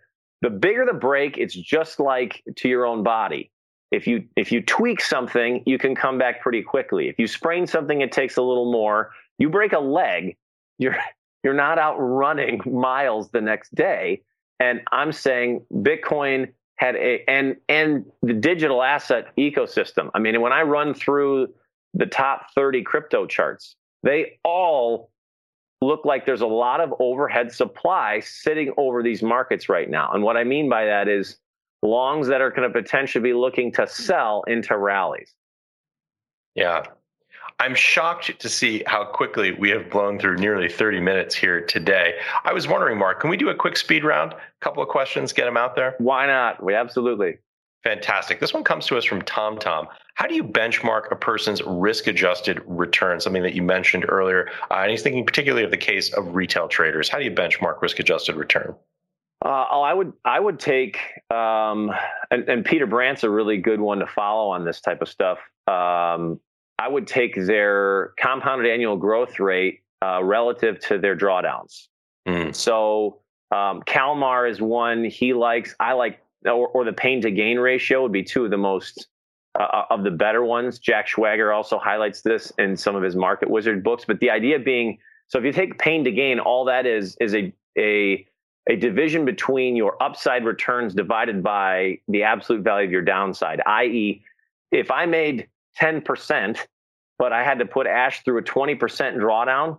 the 0.40 0.48
bigger 0.48 0.86
the 0.86 0.98
break, 0.98 1.36
it's 1.36 1.54
just 1.54 2.00
like 2.00 2.42
to 2.56 2.68
your 2.70 2.86
own 2.86 3.02
body 3.02 3.51
if 3.92 4.06
you 4.06 4.24
if 4.36 4.50
you 4.50 4.62
tweak 4.62 5.00
something, 5.00 5.62
you 5.66 5.78
can 5.78 5.94
come 5.94 6.18
back 6.18 6.40
pretty 6.40 6.62
quickly. 6.62 7.08
If 7.08 7.18
you 7.18 7.26
sprain 7.26 7.66
something, 7.66 8.00
it 8.00 8.10
takes 8.10 8.38
a 8.38 8.42
little 8.42 8.72
more. 8.72 9.10
You 9.38 9.50
break 9.50 9.72
a 9.72 9.78
leg, 9.78 10.36
you're 10.78 10.96
you're 11.44 11.54
not 11.54 11.78
out 11.78 11.96
running 11.98 12.60
miles 12.66 13.30
the 13.30 13.40
next 13.40 13.74
day. 13.74 14.22
And 14.58 14.80
I'm 14.90 15.12
saying 15.12 15.66
Bitcoin 15.72 16.52
had 16.76 16.96
a 16.96 17.22
and 17.28 17.56
and 17.68 18.06
the 18.22 18.32
digital 18.32 18.82
asset 18.82 19.26
ecosystem. 19.36 20.10
I 20.14 20.18
mean, 20.18 20.40
when 20.40 20.52
I 20.52 20.62
run 20.62 20.94
through 20.94 21.48
the 21.94 22.06
top 22.06 22.46
30 22.54 22.82
crypto 22.82 23.26
charts, 23.26 23.76
they 24.02 24.38
all 24.42 25.10
look 25.82 26.04
like 26.04 26.24
there's 26.24 26.40
a 26.40 26.46
lot 26.46 26.80
of 26.80 26.94
overhead 27.00 27.52
supply 27.52 28.20
sitting 28.20 28.72
over 28.78 29.02
these 29.02 29.22
markets 29.22 29.68
right 29.68 29.90
now. 29.90 30.10
And 30.12 30.22
what 30.22 30.36
I 30.36 30.44
mean 30.44 30.68
by 30.68 30.86
that 30.86 31.08
is 31.08 31.36
longs 31.82 32.28
that 32.28 32.40
are 32.40 32.50
going 32.50 32.70
to 32.70 32.82
potentially 32.82 33.22
be 33.22 33.34
looking 33.34 33.72
to 33.72 33.86
sell 33.86 34.44
into 34.46 34.76
rallies. 34.76 35.34
Yeah. 36.54 36.84
I'm 37.58 37.74
shocked 37.74 38.38
to 38.40 38.48
see 38.48 38.82
how 38.86 39.04
quickly 39.04 39.52
we 39.52 39.70
have 39.70 39.90
blown 39.90 40.18
through 40.18 40.36
nearly 40.36 40.68
30 40.68 41.00
minutes 41.00 41.34
here 41.34 41.60
today. 41.60 42.14
I 42.44 42.52
was 42.52 42.66
wondering, 42.66 42.98
Mark, 42.98 43.20
can 43.20 43.30
we 43.30 43.36
do 43.36 43.50
a 43.50 43.54
quick 43.54 43.76
speed 43.76 44.04
round? 44.04 44.32
A 44.32 44.38
couple 44.60 44.82
of 44.82 44.88
questions, 44.88 45.32
get 45.32 45.44
them 45.44 45.56
out 45.56 45.76
there? 45.76 45.94
Why 45.98 46.26
not? 46.26 46.62
We 46.62 46.74
absolutely. 46.74 47.38
Fantastic. 47.84 48.38
This 48.38 48.54
one 48.54 48.62
comes 48.62 48.86
to 48.86 48.96
us 48.96 49.04
from 49.04 49.22
Tom 49.22 49.58
Tom. 49.58 49.88
How 50.14 50.26
do 50.26 50.34
you 50.34 50.44
benchmark 50.44 51.10
a 51.10 51.16
person's 51.16 51.62
risk 51.62 52.06
adjusted 52.06 52.62
return? 52.66 53.20
Something 53.20 53.42
that 53.42 53.54
you 53.54 53.62
mentioned 53.62 54.06
earlier. 54.08 54.50
Uh, 54.70 54.74
and 54.74 54.90
he's 54.90 55.02
thinking 55.02 55.26
particularly 55.26 55.64
of 55.64 55.70
the 55.70 55.76
case 55.76 56.12
of 56.12 56.34
retail 56.34 56.68
traders. 56.68 57.08
How 57.08 57.18
do 57.18 57.24
you 57.24 57.30
benchmark 57.30 57.80
risk 57.82 57.98
adjusted 57.98 58.36
return? 58.36 58.74
Uh, 59.44 59.64
oh, 59.72 59.82
I 59.82 59.92
would 59.92 60.12
I 60.24 60.38
would 60.38 60.60
take 60.60 60.98
um, 61.30 61.90
and, 62.30 62.48
and, 62.48 62.64
Peter 62.64 62.86
Brandt's 62.86 63.24
a 63.24 63.30
really 63.30 63.56
good 63.56 63.80
one 63.80 63.98
to 63.98 64.06
follow 64.06 64.50
on 64.50 64.64
this 64.64 64.80
type 64.80 65.02
of 65.02 65.08
stuff. 65.08 65.38
Um, 65.66 66.38
I 66.78 66.88
would 66.88 67.08
take 67.08 67.34
their 67.34 68.12
compounded 68.20 68.70
annual 68.70 68.96
growth 68.96 69.40
rate 69.40 69.80
uh, 70.00 70.22
relative 70.22 70.78
to 70.80 70.98
their 70.98 71.16
drawdowns. 71.16 71.88
Mm. 72.28 72.54
So 72.54 73.20
um, 73.50 73.82
Calmar 73.84 74.46
is 74.46 74.60
one 74.60 75.04
he 75.04 75.32
likes. 75.32 75.74
I 75.80 75.94
like 75.94 76.20
or, 76.44 76.68
or, 76.68 76.84
the 76.84 76.92
pain 76.92 77.20
to 77.22 77.30
gain 77.30 77.58
ratio 77.58 78.02
would 78.02 78.12
be 78.12 78.22
two 78.22 78.44
of 78.44 78.50
the 78.50 78.58
most 78.58 79.08
uh, 79.58 79.62
uh, 79.64 79.84
of 79.90 80.04
the 80.04 80.10
better 80.10 80.44
ones. 80.44 80.78
Jack 80.78 81.08
Schwager 81.08 81.54
also 81.54 81.78
highlights 81.78 82.22
this 82.22 82.52
in 82.58 82.76
some 82.76 82.94
of 82.94 83.02
his 83.02 83.16
Market 83.16 83.50
Wizard 83.50 83.82
books. 83.82 84.04
But 84.06 84.20
the 84.20 84.30
idea 84.30 84.58
being, 84.58 84.98
so 85.28 85.38
if 85.38 85.44
you 85.44 85.52
take 85.52 85.78
pain 85.78 86.04
to 86.04 86.12
gain, 86.12 86.38
all 86.38 86.64
that 86.66 86.86
is 86.86 87.16
is 87.20 87.34
a 87.34 87.52
a 87.76 88.26
a 88.68 88.76
division 88.76 89.24
between 89.24 89.76
your 89.76 90.00
upside 90.02 90.44
returns 90.44 90.94
divided 90.94 91.42
by 91.42 91.98
the 92.08 92.22
absolute 92.22 92.62
value 92.62 92.86
of 92.86 92.92
your 92.92 93.02
downside, 93.02 93.60
i.e., 93.66 94.22
if 94.70 94.90
I 94.90 95.06
made 95.06 95.48
10%, 95.80 96.58
but 97.18 97.32
I 97.32 97.44
had 97.44 97.58
to 97.58 97.66
put 97.66 97.86
Ash 97.86 98.22
through 98.24 98.38
a 98.38 98.42
20% 98.42 98.78
drawdown, 99.16 99.78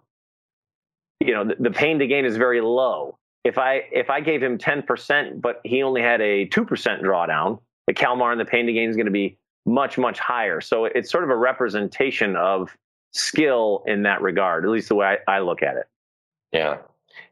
you 1.19 1.33
know, 1.33 1.45
the, 1.45 1.55
the 1.59 1.71
pain 1.71 1.99
to 1.99 2.07
gain 2.07 2.25
is 2.25 2.37
very 2.37 2.61
low. 2.61 3.17
If 3.43 3.57
I 3.57 3.83
if 3.91 4.09
I 4.09 4.21
gave 4.21 4.41
him 4.41 4.57
10%, 4.57 5.41
but 5.41 5.59
he 5.63 5.83
only 5.83 6.01
had 6.01 6.21
a 6.21 6.47
2% 6.47 7.01
drawdown, 7.01 7.59
the 7.87 7.93
Calmar 7.93 8.31
and 8.31 8.39
the 8.39 8.45
pain 8.45 8.65
to 8.67 8.73
gain 8.73 8.89
is 8.89 8.95
going 8.95 9.05
to 9.05 9.11
be 9.11 9.37
much, 9.65 9.97
much 9.97 10.19
higher. 10.19 10.61
So 10.61 10.85
it's 10.85 11.09
sort 11.11 11.23
of 11.23 11.29
a 11.29 11.35
representation 11.35 12.35
of 12.35 12.75
skill 13.11 13.83
in 13.85 14.03
that 14.03 14.21
regard, 14.21 14.65
at 14.65 14.71
least 14.71 14.89
the 14.89 14.95
way 14.95 15.17
I, 15.27 15.35
I 15.35 15.39
look 15.39 15.61
at 15.61 15.75
it. 15.75 15.87
Yeah. 16.51 16.77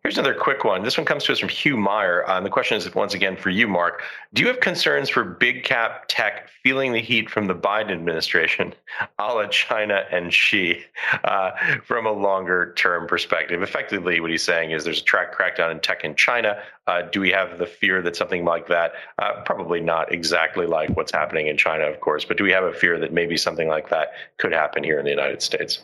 Here's 0.03 0.17
another 0.17 0.33
quick 0.33 0.63
one. 0.63 0.83
This 0.83 0.97
one 0.97 1.05
comes 1.05 1.23
to 1.25 1.31
us 1.31 1.39
from 1.39 1.49
Hugh 1.49 1.77
Meyer. 1.77 2.27
Uh, 2.27 2.41
the 2.41 2.49
question 2.49 2.75
is 2.75 2.93
once 2.95 3.13
again 3.13 3.37
for 3.37 3.51
you, 3.51 3.67
Mark. 3.67 4.01
Do 4.33 4.41
you 4.41 4.47
have 4.47 4.59
concerns 4.59 5.09
for 5.09 5.23
big 5.23 5.63
cap 5.63 6.05
tech 6.07 6.49
feeling 6.63 6.91
the 6.91 7.01
heat 7.01 7.29
from 7.29 7.45
the 7.45 7.53
Biden 7.53 7.91
administration, 7.91 8.73
a 9.19 9.33
la 9.33 9.45
China 9.47 10.03
and 10.11 10.33
Xi, 10.33 10.83
uh, 11.23 11.51
from 11.83 12.07
a 12.07 12.11
longer 12.11 12.73
term 12.75 13.07
perspective? 13.07 13.61
Effectively, 13.61 14.19
what 14.19 14.31
he's 14.31 14.43
saying 14.43 14.71
is 14.71 14.83
there's 14.83 15.01
a 15.01 15.05
track 15.05 15.35
crackdown 15.35 15.71
in 15.71 15.79
tech 15.79 16.03
in 16.03 16.15
China. 16.15 16.61
Uh, 16.87 17.03
do 17.03 17.21
we 17.21 17.29
have 17.29 17.59
the 17.59 17.67
fear 17.67 18.01
that 18.01 18.15
something 18.15 18.43
like 18.43 18.67
that, 18.67 18.93
uh, 19.19 19.41
probably 19.45 19.79
not 19.79 20.11
exactly 20.11 20.65
like 20.65 20.89
what's 20.97 21.11
happening 21.11 21.45
in 21.45 21.57
China, 21.57 21.83
of 21.83 21.99
course, 21.99 22.25
but 22.25 22.37
do 22.37 22.43
we 22.43 22.51
have 22.51 22.63
a 22.63 22.73
fear 22.73 22.99
that 22.99 23.13
maybe 23.13 23.37
something 23.37 23.67
like 23.67 23.89
that 23.89 24.13
could 24.37 24.51
happen 24.51 24.83
here 24.83 24.97
in 24.97 25.05
the 25.05 25.11
United 25.11 25.43
States? 25.43 25.83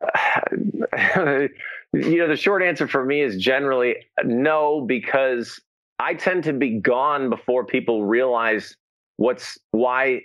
you 1.92 2.18
know, 2.18 2.28
the 2.28 2.36
short 2.36 2.62
answer 2.62 2.86
for 2.86 3.04
me 3.04 3.22
is 3.22 3.36
generally 3.36 3.96
no, 4.24 4.82
because 4.86 5.60
I 5.98 6.14
tend 6.14 6.44
to 6.44 6.52
be 6.52 6.78
gone 6.78 7.30
before 7.30 7.64
people 7.64 8.04
realize 8.04 8.76
what's 9.16 9.58
why, 9.70 10.22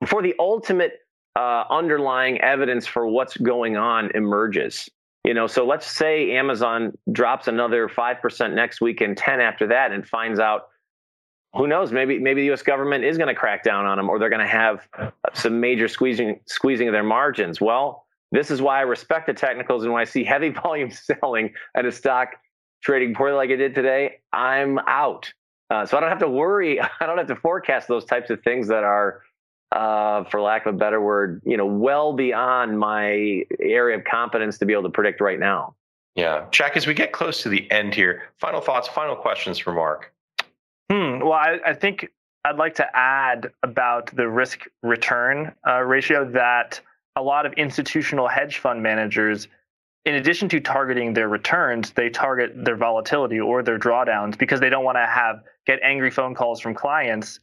before 0.00 0.22
the 0.22 0.34
ultimate 0.38 0.94
uh, 1.36 1.64
underlying 1.70 2.40
evidence 2.40 2.86
for 2.86 3.06
what's 3.06 3.36
going 3.36 3.76
on 3.76 4.10
emerges. 4.14 4.88
You 5.24 5.34
know, 5.34 5.46
so 5.46 5.66
let's 5.66 5.86
say 5.86 6.32
Amazon 6.32 6.92
drops 7.12 7.48
another 7.48 7.88
five 7.88 8.20
percent 8.20 8.54
next 8.54 8.80
week 8.80 9.00
and 9.00 9.16
ten 9.16 9.40
after 9.40 9.66
that, 9.68 9.92
and 9.92 10.06
finds 10.06 10.38
out 10.38 10.68
who 11.54 11.66
knows 11.66 11.92
maybe 11.92 12.18
maybe 12.18 12.42
the 12.42 12.52
US 12.52 12.62
government 12.62 13.04
is 13.04 13.16
going 13.16 13.28
to 13.28 13.34
crack 13.34 13.62
down 13.62 13.86
on 13.86 13.96
them 13.96 14.08
or 14.08 14.18
they're 14.18 14.28
going 14.28 14.44
to 14.44 14.46
have 14.46 14.88
some 15.32 15.60
major 15.60 15.88
squeezing 15.88 16.40
squeezing 16.46 16.88
of 16.88 16.92
their 16.92 17.04
margins 17.04 17.60
well 17.60 18.03
this 18.34 18.50
is 18.50 18.60
why 18.60 18.78
I 18.78 18.82
respect 18.82 19.26
the 19.26 19.34
technicals 19.34 19.84
and 19.84 19.92
when 19.92 20.00
I 20.00 20.04
see 20.04 20.24
heavy 20.24 20.48
volume 20.62 20.90
selling 20.90 21.54
at 21.74 21.86
a 21.86 21.92
stock 21.92 22.36
trading 22.82 23.14
poorly 23.14 23.36
like 23.36 23.50
it 23.50 23.56
did 23.56 23.74
today, 23.74 24.18
I'm 24.32 24.78
out. 24.80 25.32
Uh, 25.70 25.86
so 25.86 25.96
I 25.96 26.00
don't 26.00 26.10
have 26.10 26.18
to 26.18 26.28
worry. 26.28 26.80
I 27.00 27.06
don't 27.06 27.18
have 27.18 27.28
to 27.28 27.36
forecast 27.36 27.88
those 27.88 28.04
types 28.04 28.30
of 28.30 28.42
things 28.42 28.68
that 28.68 28.84
are, 28.84 29.22
uh, 29.72 30.24
for 30.24 30.40
lack 30.40 30.66
of 30.66 30.74
a 30.74 30.78
better 30.78 31.00
word, 31.00 31.40
you 31.44 31.56
know, 31.56 31.66
well 31.66 32.12
beyond 32.12 32.78
my 32.78 33.42
area 33.60 33.96
of 33.96 34.04
competence 34.04 34.58
to 34.58 34.66
be 34.66 34.72
able 34.72 34.84
to 34.84 34.90
predict 34.90 35.20
right 35.20 35.38
now. 35.38 35.74
Yeah, 36.14 36.46
Jack. 36.52 36.76
As 36.76 36.86
we 36.86 36.94
get 36.94 37.12
close 37.12 37.42
to 37.42 37.48
the 37.48 37.68
end 37.72 37.94
here, 37.94 38.24
final 38.38 38.60
thoughts, 38.60 38.86
final 38.86 39.16
questions 39.16 39.58
for 39.58 39.72
Mark. 39.72 40.12
Hmm. 40.90 41.18
Well, 41.20 41.32
I, 41.32 41.58
I 41.66 41.74
think 41.74 42.08
I'd 42.44 42.56
like 42.56 42.74
to 42.76 42.96
add 42.96 43.50
about 43.62 44.14
the 44.14 44.28
risk 44.28 44.66
return 44.82 45.52
uh, 45.66 45.80
ratio 45.80 46.30
that 46.32 46.80
a 47.16 47.22
lot 47.22 47.46
of 47.46 47.52
institutional 47.54 48.28
hedge 48.28 48.58
fund 48.58 48.82
managers, 48.82 49.48
in 50.04 50.14
addition 50.14 50.48
to 50.50 50.60
targeting 50.60 51.14
their 51.14 51.28
returns, 51.28 51.92
they 51.92 52.10
target 52.10 52.52
their 52.64 52.76
volatility 52.76 53.40
or 53.40 53.62
their 53.62 53.78
drawdowns 53.78 54.36
because 54.36 54.60
they 54.60 54.68
don't 54.68 54.84
want 54.84 54.96
to 54.96 55.06
have 55.06 55.42
get 55.66 55.78
angry 55.82 56.10
phone 56.10 56.34
calls 56.34 56.60
from 56.60 56.74
clients, 56.74 57.40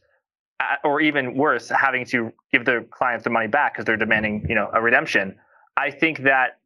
or 0.84 1.00
even 1.00 1.34
worse, 1.34 1.68
having 1.68 2.04
to 2.06 2.32
give 2.52 2.64
their 2.64 2.82
clients 2.84 3.24
the 3.24 3.30
money 3.30 3.48
back 3.48 3.74
because 3.74 3.84
they're 3.84 3.96
demanding, 3.96 4.46
you 4.48 4.54
know, 4.54 4.70
a 4.72 4.80
redemption. 4.80 5.36
I 5.76 5.90
think 5.90 6.18
that 6.22 6.58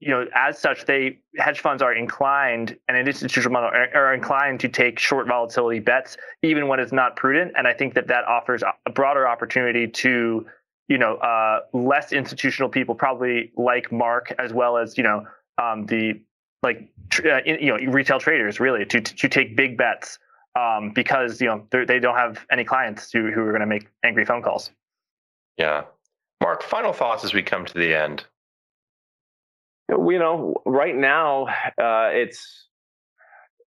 you 0.00 0.10
know, 0.10 0.26
as 0.34 0.58
such, 0.58 0.84
they 0.84 1.18
hedge 1.38 1.60
funds 1.60 1.82
are 1.82 1.94
inclined 1.94 2.76
and 2.88 2.96
an 2.96 3.06
institutional 3.06 3.52
model 3.52 3.70
are, 3.70 3.88
are, 3.94 4.12
inclined 4.12 4.60
to 4.60 4.68
take 4.68 4.98
short 4.98 5.26
volatility 5.26 5.80
bets, 5.80 6.18
even 6.42 6.68
when 6.68 6.78
it's 6.78 6.92
not 6.92 7.16
prudent. 7.16 7.52
And 7.56 7.66
I 7.66 7.72
think 7.72 7.94
that 7.94 8.08
that 8.08 8.24
offers 8.24 8.62
a 8.62 8.90
broader 8.90 9.26
opportunity 9.26 9.86
to 9.88 10.44
you 10.88 10.98
know, 10.98 11.16
uh, 11.16 11.60
less 11.72 12.12
institutional 12.12 12.68
people, 12.68 12.94
probably 12.94 13.52
like 13.56 13.90
Mark, 13.90 14.34
as 14.38 14.52
well 14.52 14.76
as 14.76 14.98
you 14.98 15.04
know, 15.04 15.26
um, 15.58 15.86
the 15.86 16.20
like 16.62 16.90
uh, 17.24 17.40
you 17.44 17.66
know 17.66 17.76
retail 17.92 18.18
traders, 18.18 18.60
really 18.60 18.84
to 18.86 19.00
to 19.00 19.28
take 19.28 19.56
big 19.56 19.76
bets 19.76 20.18
um, 20.58 20.90
because 20.90 21.40
you 21.40 21.46
know 21.46 21.66
they 21.86 21.98
don't 21.98 22.16
have 22.16 22.44
any 22.50 22.64
clients 22.64 23.10
who 23.12 23.30
who 23.30 23.40
are 23.42 23.50
going 23.50 23.60
to 23.60 23.66
make 23.66 23.88
angry 24.02 24.24
phone 24.24 24.42
calls. 24.42 24.70
Yeah, 25.56 25.84
Mark. 26.40 26.62
Final 26.62 26.92
thoughts 26.92 27.24
as 27.24 27.32
we 27.32 27.42
come 27.42 27.64
to 27.64 27.74
the 27.74 27.94
end. 27.94 28.24
You 29.88 30.18
know, 30.18 30.54
right 30.64 30.96
now 30.96 31.46
uh, 31.78 32.10
it's 32.12 32.66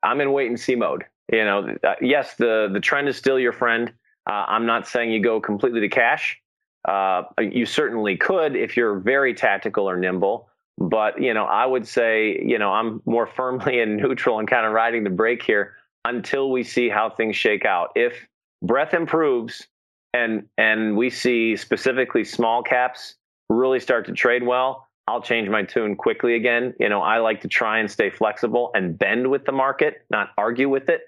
I'm 0.03 0.21
in 0.21 0.31
wait 0.33 0.47
and 0.47 0.59
see 0.59 0.75
mode. 0.75 1.05
You 1.31 1.45
know, 1.45 1.75
uh, 1.83 1.95
yes, 2.01 2.35
the 2.35 2.69
the 2.71 2.79
trend 2.79 3.07
is 3.07 3.17
still 3.17 3.39
your 3.39 3.53
friend. 3.53 3.93
Uh, 4.29 4.45
I'm 4.47 4.65
not 4.65 4.87
saying 4.87 5.11
you 5.11 5.21
go 5.21 5.39
completely 5.39 5.79
to 5.81 5.89
cash. 5.89 6.39
Uh, 6.87 7.23
you 7.39 7.65
certainly 7.65 8.15
could 8.15 8.55
if 8.55 8.77
you're 8.77 8.99
very 8.99 9.33
tactical 9.33 9.89
or 9.89 9.97
nimble. 9.97 10.49
But 10.77 11.21
you 11.21 11.33
know, 11.33 11.45
I 11.45 11.65
would 11.65 11.87
say 11.87 12.41
you 12.43 12.57
know 12.57 12.71
I'm 12.71 13.01
more 13.05 13.27
firmly 13.35 13.79
in 13.79 13.97
neutral 13.97 14.39
and 14.39 14.47
kind 14.47 14.65
of 14.65 14.73
riding 14.73 15.03
the 15.03 15.09
brake 15.09 15.43
here 15.43 15.75
until 16.05 16.51
we 16.51 16.63
see 16.63 16.89
how 16.89 17.09
things 17.09 17.35
shake 17.35 17.65
out. 17.65 17.91
If 17.95 18.27
breadth 18.61 18.93
improves 18.93 19.67
and 20.13 20.47
and 20.57 20.95
we 20.95 21.09
see 21.09 21.55
specifically 21.55 22.23
small 22.23 22.63
caps 22.63 23.15
really 23.49 23.79
start 23.79 24.05
to 24.05 24.13
trade 24.13 24.43
well, 24.43 24.87
I'll 25.07 25.21
change 25.21 25.49
my 25.49 25.63
tune 25.63 25.95
quickly 25.95 26.35
again. 26.35 26.73
You 26.79 26.89
know, 26.89 27.01
I 27.01 27.19
like 27.19 27.41
to 27.41 27.47
try 27.47 27.79
and 27.79 27.89
stay 27.89 28.09
flexible 28.09 28.71
and 28.73 28.97
bend 28.97 29.29
with 29.29 29.45
the 29.45 29.51
market, 29.51 30.05
not 30.09 30.29
argue 30.37 30.69
with 30.69 30.89
it. 30.89 31.01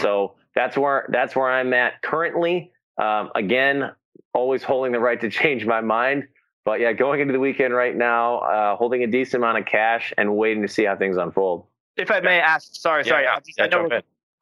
So 0.00 0.34
that's 0.54 0.76
where 0.76 1.06
that's 1.10 1.36
where 1.36 1.50
I'm 1.50 1.72
at 1.74 2.00
currently. 2.02 2.72
Um, 2.96 3.30
again, 3.34 3.90
always 4.34 4.62
holding 4.62 4.92
the 4.92 5.00
right 5.00 5.20
to 5.20 5.30
change 5.30 5.64
my 5.64 5.80
mind. 5.80 6.24
But 6.64 6.80
yeah, 6.80 6.92
going 6.92 7.20
into 7.20 7.32
the 7.32 7.40
weekend 7.40 7.74
right 7.74 7.94
now, 7.94 8.38
uh, 8.38 8.76
holding 8.76 9.02
a 9.02 9.06
decent 9.06 9.42
amount 9.42 9.58
of 9.58 9.66
cash 9.66 10.12
and 10.16 10.36
waiting 10.36 10.62
to 10.62 10.68
see 10.68 10.84
how 10.84 10.96
things 10.96 11.16
unfold. 11.16 11.66
If 11.96 12.10
I 12.10 12.20
may 12.20 12.40
ask, 12.40 12.74
sorry, 12.74 13.04
sorry, 13.04 13.24
yeah, 13.24 13.38
yeah, 13.56 13.64
I 13.64 13.68
know 13.68 13.88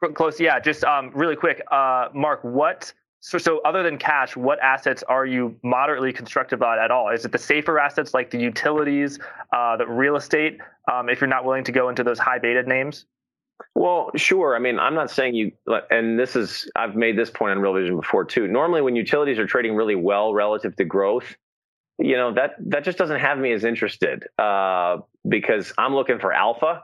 we're 0.00 0.12
close. 0.12 0.40
Yeah, 0.40 0.58
just 0.58 0.84
um, 0.84 1.10
really 1.14 1.36
quick, 1.36 1.62
uh, 1.70 2.08
Mark, 2.14 2.40
what? 2.42 2.92
So, 3.20 3.38
so 3.38 3.60
other 3.64 3.84
than 3.84 3.98
cash, 3.98 4.36
what 4.36 4.58
assets 4.60 5.04
are 5.04 5.26
you 5.26 5.56
moderately 5.62 6.12
constructive 6.12 6.58
about 6.58 6.78
at 6.78 6.90
all? 6.90 7.08
Is 7.08 7.24
it 7.24 7.30
the 7.30 7.38
safer 7.38 7.78
assets 7.78 8.14
like 8.14 8.30
the 8.30 8.38
utilities, 8.38 9.20
uh, 9.52 9.76
the 9.76 9.86
real 9.86 10.16
estate? 10.16 10.58
Um, 10.92 11.08
if 11.08 11.20
you're 11.20 11.28
not 11.28 11.44
willing 11.44 11.62
to 11.64 11.72
go 11.72 11.88
into 11.88 12.02
those 12.02 12.18
high 12.18 12.38
beta 12.38 12.64
names. 12.64 13.06
Well, 13.74 14.10
sure. 14.16 14.54
I 14.54 14.58
mean, 14.58 14.78
I'm 14.78 14.94
not 14.94 15.10
saying 15.10 15.34
you, 15.34 15.52
and 15.90 16.18
this 16.18 16.36
is, 16.36 16.70
I've 16.76 16.94
made 16.94 17.16
this 17.16 17.30
point 17.30 17.52
on 17.52 17.60
Real 17.60 17.74
Vision 17.74 17.96
before 17.96 18.24
too. 18.24 18.46
Normally, 18.46 18.82
when 18.82 18.96
utilities 18.96 19.38
are 19.38 19.46
trading 19.46 19.74
really 19.74 19.94
well 19.94 20.34
relative 20.34 20.76
to 20.76 20.84
growth, 20.84 21.36
you 21.98 22.16
know 22.16 22.34
that 22.34 22.52
that 22.66 22.84
just 22.84 22.98
doesn't 22.98 23.20
have 23.20 23.38
me 23.38 23.52
as 23.52 23.64
interested 23.64 24.26
uh, 24.38 24.98
because 25.28 25.72
I'm 25.78 25.94
looking 25.94 26.18
for 26.18 26.32
alpha, 26.32 26.82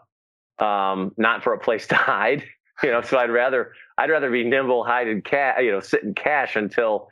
um, 0.58 1.12
not 1.16 1.42
for 1.42 1.52
a 1.54 1.58
place 1.58 1.86
to 1.88 1.94
hide. 1.96 2.44
You 2.82 2.92
know, 2.92 3.02
so 3.02 3.18
I'd 3.18 3.30
rather 3.30 3.72
I'd 3.96 4.10
rather 4.10 4.30
be 4.30 4.44
nimble, 4.44 4.84
hide 4.84 5.08
in 5.08 5.22
cash, 5.22 5.60
you 5.60 5.72
know, 5.72 5.80
sit 5.80 6.04
in 6.04 6.14
cash 6.14 6.56
until 6.56 7.08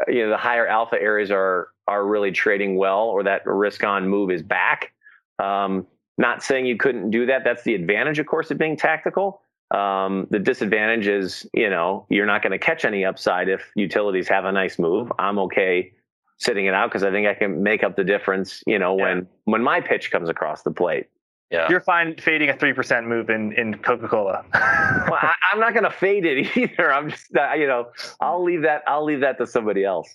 uh, 0.00 0.10
you 0.10 0.24
know 0.24 0.30
the 0.30 0.38
higher 0.38 0.66
alpha 0.66 0.96
areas 1.00 1.30
are 1.30 1.68
are 1.86 2.06
really 2.06 2.32
trading 2.32 2.76
well 2.76 3.04
or 3.04 3.24
that 3.24 3.42
risk 3.44 3.84
on 3.84 4.08
move 4.08 4.30
is 4.30 4.42
back. 4.42 4.92
Um, 5.38 5.86
not 6.20 6.42
saying 6.42 6.66
you 6.66 6.76
couldn't 6.76 7.10
do 7.10 7.26
that. 7.26 7.44
That's 7.44 7.62
the 7.62 7.74
advantage, 7.74 8.18
of 8.18 8.26
course, 8.26 8.50
of 8.50 8.58
being 8.58 8.76
tactical. 8.76 9.40
Um, 9.70 10.26
the 10.30 10.38
disadvantage 10.38 11.06
is, 11.06 11.46
you 11.54 11.70
know, 11.70 12.06
you're 12.10 12.26
not 12.26 12.42
going 12.42 12.52
to 12.52 12.58
catch 12.58 12.84
any 12.84 13.04
upside 13.04 13.48
if 13.48 13.70
utilities 13.74 14.28
have 14.28 14.44
a 14.44 14.52
nice 14.52 14.78
move. 14.78 15.10
I'm 15.18 15.38
okay 15.38 15.92
sitting 16.36 16.66
it 16.66 16.74
out 16.74 16.90
because 16.90 17.04
I 17.04 17.10
think 17.10 17.26
I 17.26 17.34
can 17.34 17.62
make 17.62 17.82
up 17.82 17.96
the 17.96 18.04
difference, 18.04 18.62
you 18.66 18.78
know, 18.78 18.96
yeah. 18.96 19.04
when 19.04 19.28
when 19.44 19.62
my 19.62 19.80
pitch 19.80 20.10
comes 20.10 20.28
across 20.28 20.62
the 20.62 20.70
plate. 20.70 21.06
Yeah. 21.50 21.68
You're 21.68 21.80
fine 21.80 22.16
fading 22.16 22.50
a 22.50 22.56
three 22.56 22.74
percent 22.74 23.06
move 23.06 23.30
in 23.30 23.52
in 23.52 23.78
Coca 23.78 24.08
Cola. 24.08 24.44
well, 24.52 25.18
I, 25.20 25.34
am 25.52 25.60
not 25.60 25.72
going 25.72 25.84
to 25.84 25.90
fade 25.90 26.26
it 26.26 26.56
either. 26.56 26.92
I'm 26.92 27.10
just, 27.10 27.34
uh, 27.34 27.54
you 27.54 27.66
know, 27.66 27.88
I'll 28.20 28.42
leave 28.42 28.62
that. 28.62 28.82
I'll 28.86 29.04
leave 29.04 29.20
that 29.20 29.38
to 29.38 29.46
somebody 29.46 29.84
else. 29.84 30.14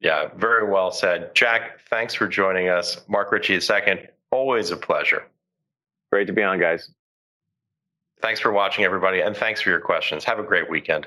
Yeah, 0.00 0.28
very 0.36 0.70
well 0.70 0.90
said, 0.90 1.34
Jack. 1.34 1.80
Thanks 1.88 2.12
for 2.12 2.28
joining 2.28 2.68
us, 2.68 3.00
Mark 3.08 3.32
Ritchie. 3.32 3.60
Second, 3.60 4.08
always 4.30 4.70
a 4.70 4.76
pleasure. 4.76 5.26
Great 6.12 6.26
to 6.28 6.32
be 6.32 6.42
on, 6.42 6.58
guys. 6.60 6.90
Thanks 8.22 8.40
for 8.40 8.52
watching, 8.52 8.84
everybody, 8.84 9.20
and 9.20 9.36
thanks 9.36 9.60
for 9.60 9.70
your 9.70 9.80
questions. 9.80 10.24
Have 10.24 10.38
a 10.38 10.42
great 10.42 10.70
weekend. 10.70 11.06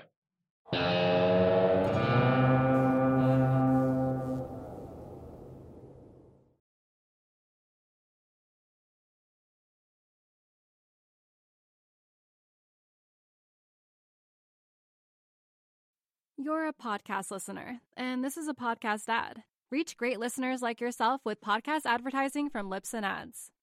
You're 16.42 16.68
a 16.68 16.74
podcast 16.74 17.32
listener, 17.32 17.82
and 17.98 18.24
this 18.24 18.38
is 18.38 18.48
a 18.48 18.54
podcast 18.54 19.10
ad. 19.10 19.44
Reach 19.72 19.98
great 19.98 20.20
listeners 20.20 20.62
like 20.62 20.80
yourself 20.80 21.20
with 21.26 21.42
podcast 21.42 21.82
advertising 21.86 22.50
from 22.50 22.70
Libsyn 22.70 23.04
Ads. 23.04 23.52